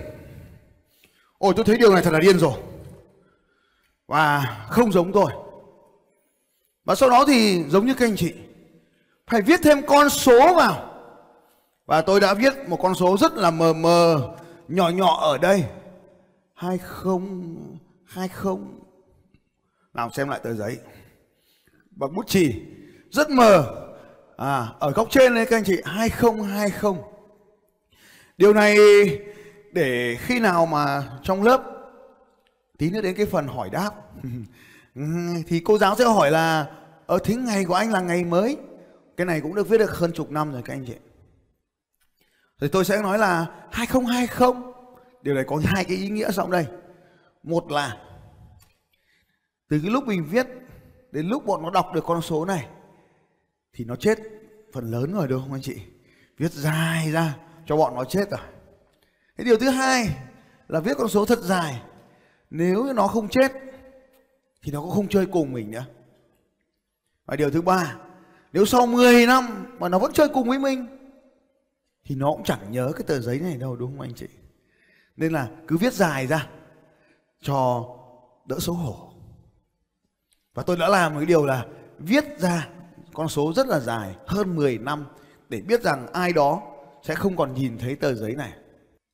Ôi, 1.38 1.53
tôi 1.56 1.65
thấy 1.65 1.77
điều 1.77 1.94
này 1.94 2.03
thật 2.03 2.13
là 2.13 2.20
điên 2.20 2.39
rồi. 2.39 2.53
Và 4.08 4.58
không 4.70 4.91
giống 4.91 5.12
tôi. 5.12 5.32
Và 6.86 6.96
sau 6.96 7.10
đó 7.10 7.25
thì 7.27 7.63
giống 7.70 7.86
như 7.86 7.94
các 7.94 8.06
anh 8.06 8.15
chị, 8.15 8.34
phải 9.27 9.41
viết 9.41 9.60
thêm 9.63 9.86
con 9.86 10.10
số 10.10 10.53
vào 10.53 10.90
và 11.91 12.01
tôi 12.01 12.19
đã 12.19 12.33
viết 12.33 12.53
một 12.67 12.79
con 12.81 12.95
số 12.95 13.17
rất 13.17 13.33
là 13.33 13.51
mờ 13.51 13.74
mờ, 13.74 14.29
nhỏ 14.67 14.89
nhỏ 14.89 15.19
ở 15.21 15.38
đây. 15.38 15.65
Hai 16.53 16.77
không 16.77 17.55
hai 18.05 18.27
không. 18.27 18.79
Nào, 19.93 20.10
xem 20.13 20.29
lại 20.29 20.39
tờ 20.43 20.53
giấy. 20.53 20.77
Bằng 21.91 22.13
bút 22.13 22.27
chì, 22.27 22.53
rất 23.10 23.29
mờ. 23.29 23.65
À 24.38 24.67
ở 24.79 24.91
góc 24.91 25.07
trên 25.12 25.36
đấy 25.36 25.45
các 25.45 25.57
anh 25.57 25.63
chị, 25.63 25.81
hai 25.86 26.10
không 26.10 26.43
hai 26.43 26.69
không. 26.69 26.98
Điều 28.38 28.53
này 28.53 28.77
để 29.71 30.17
khi 30.19 30.39
nào 30.39 30.65
mà 30.65 31.03
trong 31.24 31.43
lớp, 31.43 31.63
tí 32.77 32.89
nữa 32.89 33.01
đến 33.01 33.15
cái 33.15 33.25
phần 33.25 33.48
hỏi 33.48 33.69
đáp. 33.69 33.91
Thì 35.48 35.62
cô 35.65 35.77
giáo 35.77 35.95
sẽ 35.95 36.05
hỏi 36.05 36.31
là 36.31 36.67
ờ, 37.05 37.15
ở 37.15 37.19
thế 37.24 37.36
ngày 37.36 37.65
của 37.65 37.74
anh 37.74 37.91
là 37.91 38.01
ngày 38.01 38.24
mới. 38.24 38.57
Cái 39.17 39.25
này 39.25 39.41
cũng 39.41 39.55
được 39.55 39.69
viết 39.69 39.77
được 39.77 39.98
hơn 39.98 40.12
chục 40.13 40.31
năm 40.31 40.51
rồi 40.51 40.62
các 40.65 40.74
anh 40.74 40.86
chị 40.86 40.95
thì 42.62 42.68
tôi 42.68 42.86
sẽ 42.86 43.01
nói 43.01 43.18
là 43.18 43.46
2020 43.72 44.51
điều 45.22 45.36
này 45.36 45.44
có 45.48 45.62
hai 45.65 45.86
cái 45.86 45.98
ý 45.98 46.10
nghĩa 46.10 46.32
rộng 46.32 46.51
đây. 46.51 46.65
Một 47.43 47.71
là, 47.71 47.97
từ 49.69 49.80
cái 49.80 49.91
lúc 49.91 50.08
mình 50.08 50.26
viết 50.30 50.47
đến 51.12 51.28
lúc 51.28 51.45
bọn 51.45 51.63
nó 51.63 51.69
đọc 51.69 51.91
được 51.93 52.04
con 52.06 52.21
số 52.21 52.45
này, 52.45 52.67
thì 53.74 53.86
nó 53.86 53.95
chết 53.95 54.19
phần 54.74 54.91
lớn 54.91 55.13
rồi 55.13 55.28
đúng 55.28 55.41
không 55.41 55.54
anh 55.54 55.62
chị? 55.62 55.76
Viết 56.38 56.52
dài 56.52 57.12
ra 57.12 57.36
cho 57.65 57.78
bọn 57.78 57.95
nó 57.95 58.06
chết 58.06 58.30
rồi. 58.32 58.41
Cái 59.38 59.45
điều 59.45 59.58
thứ 59.58 59.69
hai 59.69 60.10
là 60.67 60.80
viết 60.80 60.97
con 60.97 61.10
số 61.10 61.26
thật 61.26 61.39
dài. 61.39 61.82
Nếu 62.50 62.93
nó 62.93 63.08
không 63.08 63.30
chết, 63.30 63.52
thì 64.63 64.71
nó 64.71 64.82
cũng 64.82 64.91
không 64.91 65.08
chơi 65.08 65.26
cùng 65.26 65.54
mình 65.54 65.71
nữa. 65.71 65.86
Và 67.26 67.36
điều 67.36 67.52
thứ 67.52 67.62
ba, 67.62 67.95
nếu 68.54 68.65
sau 68.65 68.86
10 68.86 69.26
năm 69.26 69.65
mà 69.80 69.89
nó 69.89 70.00
vẫn 70.00 70.13
chơi 70.13 70.30
cùng 70.30 70.50
với 70.50 70.60
mình 70.60 71.01
thì 72.12 72.15
nó 72.15 72.32
cũng 72.32 72.43
chẳng 72.43 72.71
nhớ 72.71 72.91
cái 72.95 73.04
tờ 73.08 73.19
giấy 73.19 73.39
này 73.39 73.58
đâu, 73.58 73.76
đúng 73.76 73.91
không 73.91 74.02
anh 74.02 74.13
chị? 74.13 74.28
Nên 75.17 75.34
là 75.34 75.50
cứ 75.67 75.78
viết 75.78 75.93
dài 75.93 76.28
ra 76.28 76.47
cho 77.41 77.86
đỡ 78.45 78.60
xấu 78.60 78.76
hổ. 78.76 79.13
Và 80.54 80.63
tôi 80.63 80.78
đã 80.78 80.88
làm 80.88 81.13
một 81.13 81.19
cái 81.19 81.26
điều 81.26 81.45
là 81.45 81.65
viết 82.00 82.39
ra 82.39 82.69
con 83.13 83.30
số 83.30 83.54
rất 83.56 83.67
là 83.67 83.80
dài, 83.80 84.15
hơn 84.28 84.56
10 84.56 84.78
năm, 84.78 85.06
để 85.50 85.62
biết 85.62 85.82
rằng 85.82 86.08
ai 86.13 86.34
đó 86.34 86.62
sẽ 87.04 87.15
không 87.15 87.36
còn 87.36 87.54
nhìn 87.54 87.78
thấy 87.78 87.95
tờ 87.95 88.13
giấy 88.13 88.36
này. 88.36 88.54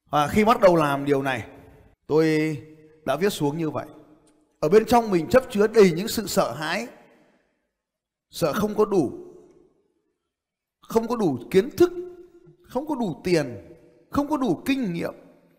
Và 0.10 0.28
khi 0.28 0.46
bắt 0.46 0.62
đầu 0.62 0.76
làm 0.76 1.06
điều 1.06 1.22
này, 1.22 1.48
tôi 2.08 2.58
đã 3.06 3.16
viết 3.16 3.34
xuống 3.34 3.58
như 3.58 3.70
vậy. 3.70 3.88
Ở 4.60 4.70
bên 4.70 4.86
trong 4.86 5.12
mình 5.12 5.28
chấp 5.30 5.44
chứa 5.52 5.68
đầy 5.68 5.92
những 5.92 6.08
sự 6.08 6.28
sợ 6.28 6.54
hãi, 6.54 6.88
sợ 8.30 8.54
không 8.54 8.76
có 8.76 8.86
đủ, 8.86 9.12
không 10.82 11.08
có 11.08 11.16
đủ 11.16 11.38
kiến 11.52 11.70
thức 11.78 11.92
không 12.68 12.88
có 12.88 12.96
đủ 12.96 13.22
tiền, 13.24 13.76
không 14.10 14.30
có 14.30 14.38
đủ 14.38 14.62
kinh 14.66 14.94
nghiệm. 14.94 15.14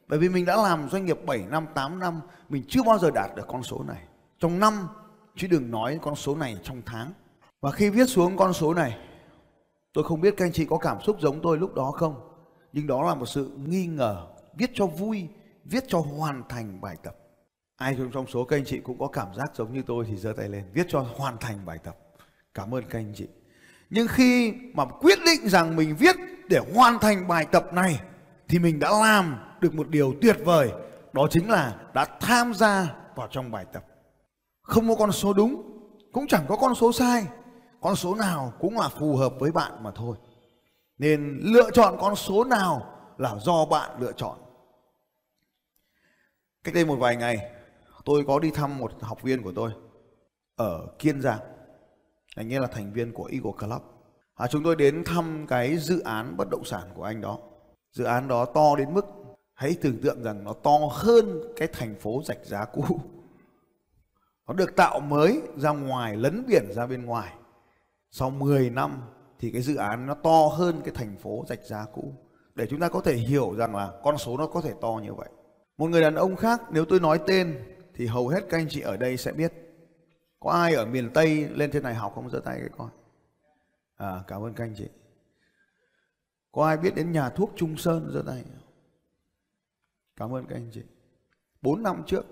Bởi 0.08 0.18
vì 0.18 0.28
mình 0.28 0.44
đã 0.44 0.56
làm 0.56 0.88
doanh 0.88 1.06
nghiệp 1.06 1.18
7 1.26 1.38
năm 1.50 1.66
8 1.74 1.98
năm, 1.98 2.20
mình 2.48 2.64
chưa 2.68 2.82
bao 2.82 2.98
giờ 2.98 3.10
đạt 3.10 3.30
được 3.36 3.46
con 3.48 3.62
số 3.62 3.84
này. 3.88 4.02
Trong 4.38 4.58
năm, 4.58 4.88
chứ 5.36 5.46
đừng 5.50 5.70
nói 5.70 5.98
con 6.02 6.16
số 6.16 6.36
này 6.36 6.56
trong 6.62 6.82
tháng. 6.86 7.12
Và 7.60 7.70
khi 7.70 7.90
viết 7.90 8.06
xuống 8.06 8.36
con 8.36 8.52
số 8.52 8.74
này, 8.74 8.98
tôi 9.92 10.04
không 10.04 10.20
biết 10.20 10.34
các 10.36 10.44
anh 10.44 10.52
chị 10.52 10.66
có 10.70 10.78
cảm 10.78 11.00
xúc 11.00 11.16
giống 11.20 11.42
tôi 11.42 11.58
lúc 11.58 11.74
đó 11.74 11.90
không? 11.90 12.14
Nhưng 12.72 12.86
đó 12.86 13.02
là 13.02 13.14
một 13.14 13.26
sự 13.26 13.50
nghi 13.66 13.86
ngờ, 13.86 14.26
viết 14.58 14.70
cho 14.74 14.86
vui, 14.86 15.28
viết 15.64 15.84
cho 15.88 15.98
hoàn 16.00 16.42
thành 16.48 16.80
bài 16.80 16.96
tập. 17.02 17.16
Ai 17.76 17.94
trong 17.98 18.10
trong 18.12 18.26
số 18.26 18.44
các 18.44 18.56
anh 18.56 18.64
chị 18.64 18.80
cũng 18.80 18.98
có 18.98 19.06
cảm 19.06 19.34
giác 19.34 19.56
giống 19.56 19.72
như 19.72 19.82
tôi 19.86 20.04
thì 20.08 20.16
giơ 20.16 20.32
tay 20.36 20.48
lên, 20.48 20.64
viết 20.72 20.86
cho 20.88 21.00
hoàn 21.16 21.38
thành 21.38 21.66
bài 21.66 21.78
tập. 21.84 21.96
Cảm 22.54 22.74
ơn 22.74 22.84
các 22.88 22.98
anh 22.98 23.12
chị. 23.14 23.26
Nhưng 23.90 24.08
khi 24.08 24.52
mà 24.74 24.84
quyết 24.84 25.18
định 25.26 25.48
rằng 25.48 25.76
mình 25.76 25.96
viết 25.96 26.16
để 26.48 26.60
hoàn 26.74 26.98
thành 26.98 27.28
bài 27.28 27.46
tập 27.52 27.72
này 27.72 28.00
thì 28.48 28.58
mình 28.58 28.78
đã 28.78 28.90
làm 28.90 29.36
được 29.60 29.74
một 29.74 29.88
điều 29.88 30.14
tuyệt 30.20 30.36
vời, 30.44 30.72
đó 31.12 31.26
chính 31.30 31.50
là 31.50 31.76
đã 31.94 32.04
tham 32.20 32.54
gia 32.54 32.94
vào 33.14 33.28
trong 33.30 33.50
bài 33.50 33.64
tập. 33.72 33.84
Không 34.62 34.88
có 34.88 34.94
con 34.94 35.12
số 35.12 35.32
đúng, 35.32 35.62
cũng 36.12 36.26
chẳng 36.26 36.44
có 36.48 36.56
con 36.56 36.74
số 36.74 36.92
sai, 36.92 37.26
con 37.80 37.96
số 37.96 38.14
nào 38.14 38.52
cũng 38.60 38.78
là 38.78 38.88
phù 38.88 39.16
hợp 39.16 39.32
với 39.38 39.52
bạn 39.52 39.82
mà 39.82 39.90
thôi. 39.94 40.16
Nên 40.98 41.38
lựa 41.42 41.70
chọn 41.70 41.96
con 42.00 42.16
số 42.16 42.44
nào 42.44 42.94
là 43.18 43.34
do 43.40 43.64
bạn 43.64 43.90
lựa 44.00 44.12
chọn. 44.12 44.38
Cách 46.64 46.74
đây 46.74 46.84
một 46.84 46.96
vài 46.96 47.16
ngày, 47.16 47.50
tôi 48.04 48.24
có 48.26 48.38
đi 48.38 48.50
thăm 48.50 48.78
một 48.78 48.92
học 49.00 49.22
viên 49.22 49.42
của 49.42 49.52
tôi 49.56 49.70
ở 50.56 50.86
kiên 50.98 51.20
giang. 51.20 51.38
Anh 52.36 52.52
ấy 52.52 52.60
là 52.60 52.66
thành 52.66 52.92
viên 52.92 53.12
của 53.12 53.24
Eagle 53.32 53.52
Club 53.58 53.82
à, 54.38 54.46
chúng 54.46 54.62
tôi 54.62 54.76
đến 54.76 55.04
thăm 55.04 55.46
cái 55.48 55.76
dự 55.76 56.00
án 56.00 56.36
bất 56.36 56.50
động 56.50 56.64
sản 56.64 56.82
của 56.94 57.02
anh 57.02 57.20
đó. 57.20 57.38
Dự 57.92 58.04
án 58.04 58.28
đó 58.28 58.44
to 58.44 58.76
đến 58.76 58.94
mức 58.94 59.06
hãy 59.54 59.76
tưởng 59.82 60.00
tượng 60.02 60.22
rằng 60.22 60.44
nó 60.44 60.52
to 60.52 60.78
hơn 60.90 61.42
cái 61.56 61.68
thành 61.72 61.94
phố 61.94 62.22
rạch 62.24 62.44
giá 62.44 62.64
cũ. 62.64 62.84
Nó 64.48 64.54
được 64.54 64.76
tạo 64.76 65.00
mới 65.00 65.42
ra 65.56 65.70
ngoài 65.70 66.16
lấn 66.16 66.44
biển 66.48 66.64
ra 66.74 66.86
bên 66.86 67.04
ngoài. 67.04 67.32
Sau 68.10 68.30
10 68.30 68.70
năm 68.70 69.02
thì 69.38 69.50
cái 69.50 69.62
dự 69.62 69.76
án 69.76 70.06
nó 70.06 70.14
to 70.14 70.46
hơn 70.46 70.80
cái 70.84 70.94
thành 70.94 71.16
phố 71.16 71.44
rạch 71.48 71.64
giá 71.64 71.86
cũ. 71.94 72.12
Để 72.54 72.66
chúng 72.70 72.80
ta 72.80 72.88
có 72.88 73.00
thể 73.00 73.14
hiểu 73.14 73.54
rằng 73.58 73.76
là 73.76 73.92
con 74.02 74.18
số 74.18 74.36
nó 74.36 74.46
có 74.46 74.60
thể 74.60 74.72
to 74.80 75.00
như 75.02 75.14
vậy. 75.14 75.28
Một 75.78 75.86
người 75.90 76.00
đàn 76.00 76.14
ông 76.14 76.36
khác 76.36 76.62
nếu 76.70 76.84
tôi 76.84 77.00
nói 77.00 77.20
tên 77.26 77.58
thì 77.94 78.06
hầu 78.06 78.28
hết 78.28 78.40
các 78.50 78.58
anh 78.58 78.68
chị 78.68 78.80
ở 78.80 78.96
đây 78.96 79.16
sẽ 79.16 79.32
biết. 79.32 79.52
Có 80.40 80.50
ai 80.50 80.74
ở 80.74 80.86
miền 80.86 81.10
Tây 81.14 81.48
lên 81.54 81.70
trên 81.70 81.82
này 81.82 81.94
học 81.94 82.12
không? 82.14 82.30
Giơ 82.30 82.40
tay 82.44 82.56
cái 82.60 82.70
con 82.78 82.88
à 83.98 84.22
cảm 84.26 84.42
ơn 84.42 84.54
các 84.54 84.64
anh 84.64 84.74
chị. 84.76 84.88
Có 86.52 86.66
ai 86.66 86.76
biết 86.76 86.94
đến 86.94 87.12
nhà 87.12 87.30
thuốc 87.30 87.52
Trung 87.56 87.76
Sơn 87.76 88.10
giơ 88.12 88.22
tay 88.26 88.44
cảm 90.16 90.34
ơn 90.34 90.46
các 90.46 90.56
anh 90.56 90.70
chị. 90.72 90.82
Bốn 91.62 91.82
năm 91.82 92.02
trước, 92.06 92.26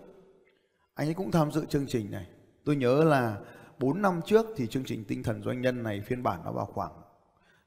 anh 0.94 1.09
ấy 1.09 1.14
cũng 1.14 1.31
tham 1.31 1.52
dự 1.52 1.66
chương 1.66 1.87
trình 1.87 2.11
này. 2.11 2.26
Tôi 2.64 2.76
nhớ 2.76 3.05
là 3.05 3.40
4 3.79 4.02
năm 4.02 4.20
trước 4.26 4.46
thì 4.57 4.66
chương 4.66 4.85
trình 4.85 5.05
tinh 5.05 5.22
thần 5.22 5.42
doanh 5.42 5.61
nhân 5.61 5.83
này 5.83 6.00
phiên 6.00 6.22
bản 6.22 6.40
nó 6.44 6.52
vào 6.52 6.66
khoảng 6.66 6.92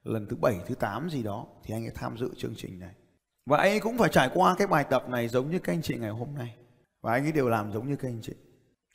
lần 0.03 0.25
thứ 0.29 0.35
bảy, 0.35 0.59
thứ 0.67 0.75
8 0.75 1.09
gì 1.09 1.23
đó, 1.23 1.47
thì 1.63 1.73
anh 1.73 1.85
ấy 1.85 1.91
tham 1.95 2.17
dự 2.17 2.29
chương 2.37 2.53
trình 2.57 2.79
này. 2.79 2.95
Và 3.45 3.57
anh 3.57 3.71
ấy 3.71 3.79
cũng 3.79 3.97
phải 3.97 4.09
trải 4.09 4.29
qua 4.33 4.55
cái 4.57 4.67
bài 4.67 4.85
tập 4.89 5.09
này 5.09 5.27
giống 5.27 5.51
như 5.51 5.59
các 5.59 5.73
anh 5.73 5.81
chị 5.81 5.97
ngày 5.97 6.09
hôm 6.09 6.35
nay. 6.35 6.55
Và 7.01 7.13
anh 7.13 7.25
ấy 7.25 7.31
đều 7.31 7.49
làm 7.49 7.71
giống 7.71 7.89
như 7.89 7.95
các 7.95 8.07
anh 8.07 8.21
chị. 8.21 8.33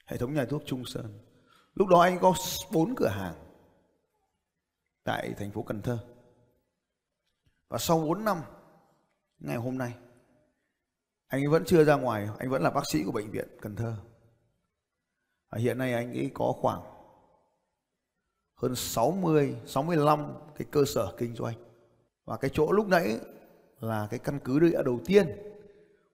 Hệ 0.07 0.17
thống 0.17 0.35
nhà 0.35 0.45
thuốc 0.45 0.63
Trung 0.67 0.85
Sơn. 0.85 1.19
Lúc 1.75 1.89
đó 1.89 2.01
anh 2.01 2.19
có 2.19 2.35
bốn 2.73 2.95
cửa 2.95 3.09
hàng 3.09 3.35
tại 5.05 5.35
thành 5.39 5.51
phố 5.51 5.63
Cần 5.63 5.83
Thơ. 5.83 5.99
Và 7.69 7.79
sau 7.79 8.01
4 8.01 8.25
năm, 8.25 8.39
ngày 9.39 9.57
hôm 9.57 9.79
nay, 9.79 9.95
anh 11.27 11.41
ấy 11.41 11.49
vẫn 11.49 11.65
chưa 11.67 11.85
ra 11.85 11.95
ngoài, 11.95 12.29
anh 12.39 12.51
vẫn 12.51 12.63
là 12.63 12.71
bác 12.71 12.87
sĩ 12.87 13.05
của 13.05 13.13
bệnh 13.13 13.31
viện 13.31 13.49
Cần 13.61 13.77
Thơ. 13.77 13.97
Và 15.51 15.59
hiện 15.59 15.79
nay 15.79 15.95
anh 15.95 16.13
ấy 16.13 16.31
có 16.35 16.53
khoảng 16.61 16.83
hơn 18.55 18.75
60 18.75 19.57
65 19.67 20.35
cái 20.57 20.67
cơ 20.71 20.85
sở 20.87 21.15
kinh 21.19 21.35
doanh. 21.35 21.55
Và 22.25 22.37
cái 22.37 22.51
chỗ 22.55 22.73
lúc 22.73 22.89
nãy 22.89 23.19
là 23.81 24.09
cái 24.11 24.19
căn 24.19 24.39
cứ 24.45 24.59
địa 24.59 24.83
đầu 24.85 25.01
tiên. 25.07 25.29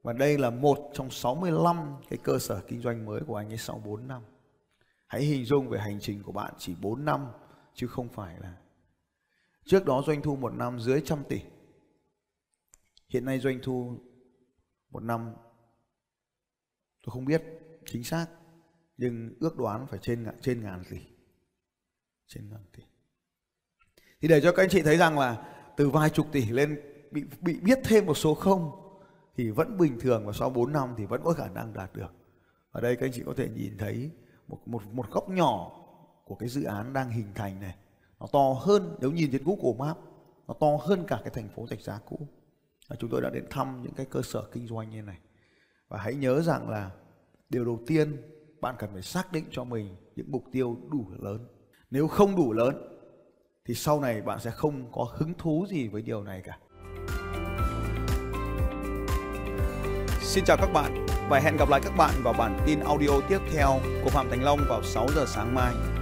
Và 0.03 0.12
đây 0.12 0.38
là 0.38 0.50
một 0.50 0.90
trong 0.94 1.11
65 1.11 1.96
cái 2.09 2.18
cơ 2.22 2.38
sở 2.38 2.61
kinh 2.68 2.81
doanh 2.81 3.05
mới 3.05 3.20
của 3.26 3.37
anh 3.37 3.48
ấy 3.48 3.59
sau 3.59 3.83
4 3.85 4.09
năm. 4.09 4.22
Hãy 5.07 5.22
hình 5.22 5.44
dung 5.44 5.68
về 5.68 5.79
hành 5.79 5.98
trình 6.00 6.22
của 6.22 6.33
bạn 6.33 6.55
chỉ 6.59 6.74
4 6.81 7.05
năm, 7.05 7.26
chứ 7.74 7.87
không 7.87 8.09
phải 8.09 8.37
là 8.40 8.57
trước 9.64 9.85
đó 9.85 10.03
doanh 10.07 10.23
thu 10.23 10.37
một 10.37 10.53
năm 10.53 10.81
dưới 10.81 11.03
trăm 11.05 11.25
tỷ 11.29 11.40
hiện 13.09 13.25
nay 13.25 13.38
doanh 13.38 13.59
thu 13.62 13.99
một 14.90 15.03
năm, 15.03 15.35
tôi 17.03 17.12
không 17.12 17.25
biết 17.25 17.42
chính 17.87 18.05
xác, 18.05 18.27
nhưng 18.96 19.35
ước 19.40 19.57
đoán 19.57 19.87
phải 19.87 19.99
trên 20.03 20.27
trên 20.40 20.62
ngàn 20.62 20.83
tỷ 20.90 20.99
trên 22.27 22.51
ngàn 22.51 22.64
tỷ 22.73 22.83
thì 24.20 24.29
để 24.29 24.40
cho 24.40 24.53
các 24.53 24.62
anh 24.62 24.68
chị 24.68 24.83
thấy 24.83 24.96
rằng 24.96 25.18
là 25.18 25.55
từ 25.77 25.90
vài 25.90 26.11
chục 26.11 26.27
tỷ 26.33 26.44
lên, 26.44 26.81
bị 27.11 27.25
bị 27.40 27.61
biết 27.61 27.79
thêm 27.85 28.07
một 28.07 28.14
số 28.14 28.35
không, 28.35 28.70
thì 29.37 29.51
vẫn 29.51 29.79
bình 29.79 29.99
thường 30.01 30.27
và 30.27 30.33
sau 30.33 30.51
4 30.51 30.73
năm 30.73 30.94
thì 30.99 31.07
vẫn 31.07 31.20
có 31.25 31.33
khả 31.33 31.49
năng 31.49 31.73
đạt 31.73 31.92
được. 31.94 32.12
Ở 32.70 32.81
đây 32.81 32.96
các 32.96 33.07
anh 33.07 33.12
chị 33.12 33.23
có 33.27 33.35
thể 33.37 33.49
nhìn 33.49 33.79
thấy 33.79 34.11
một 34.49 34.59
một 34.66 34.83
một 34.92 35.11
góc 35.11 35.29
nhỏ 35.29 35.70
của 36.25 36.35
cái 36.35 36.49
dự 36.49 36.62
án 36.62 36.92
đang 36.92 37.11
hình 37.11 37.33
thành 37.35 37.61
này. 37.61 37.77
Nó 38.21 38.27
to 38.33 38.53
hơn 38.61 38.97
nếu 39.01 39.11
nhìn 39.11 39.33
trên 39.33 39.43
Google 39.45 39.79
Maps, 39.79 40.01
nó 40.49 40.55
to 40.61 40.79
hơn 40.81 41.05
cả 41.07 41.21
cái 41.25 41.31
thành 41.35 41.49
phố 41.49 41.67
Rạch 41.71 41.81
Giá 41.81 41.99
cũ. 42.09 42.29
Và 42.89 42.97
chúng 42.97 43.11
tôi 43.11 43.21
đã 43.21 43.31
đến 43.31 43.45
thăm 43.51 43.83
những 43.83 43.95
cái 43.95 44.07
cơ 44.07 44.23
sở 44.23 44.43
kinh 44.53 44.67
doanh 44.67 44.91
như 44.91 45.03
này. 45.03 45.19
Và 45.89 45.99
hãy 45.99 46.15
nhớ 46.15 46.43
rằng 46.43 46.69
là 46.69 46.91
điều 47.49 47.65
đầu 47.65 47.81
tiên 47.87 48.17
bạn 48.61 48.75
cần 48.79 48.91
phải 48.93 49.03
xác 49.03 49.33
định 49.33 49.45
cho 49.51 49.65
mình 49.65 49.97
những 50.17 50.31
mục 50.31 50.45
tiêu 50.53 50.77
đủ 50.91 51.07
lớn. 51.19 51.47
Nếu 51.91 52.09
không 52.09 52.37
đủ 52.37 52.53
lớn 52.53 52.87
thì 53.65 53.75
sau 53.75 54.01
này 54.01 54.23
bạn 54.23 54.41
sẽ 54.41 54.51
không 54.51 54.93
có 54.93 55.07
hứng 55.13 55.35
thú 55.39 55.67
gì 55.69 55.89
với 55.89 56.03
điều 56.03 56.23
này 56.23 56.43
cả. 56.45 56.59
Xin 60.21 60.45
chào 60.45 60.57
các 60.57 60.73
bạn 60.73 61.07
và 61.29 61.41
hẹn 61.41 61.57
gặp 61.57 61.69
lại 61.69 61.81
các 61.85 61.93
bạn 61.97 62.15
vào 62.23 62.35
bản 62.39 62.61
tin 62.67 62.81
audio 62.81 63.21
tiếp 63.29 63.39
theo 63.53 63.81
của 64.05 64.11
Phạm 64.11 64.31
Thành 64.31 64.43
Long 64.43 64.59
vào 64.69 64.83
6 64.83 65.07
giờ 65.15 65.25
sáng 65.27 65.55
mai. 65.55 66.00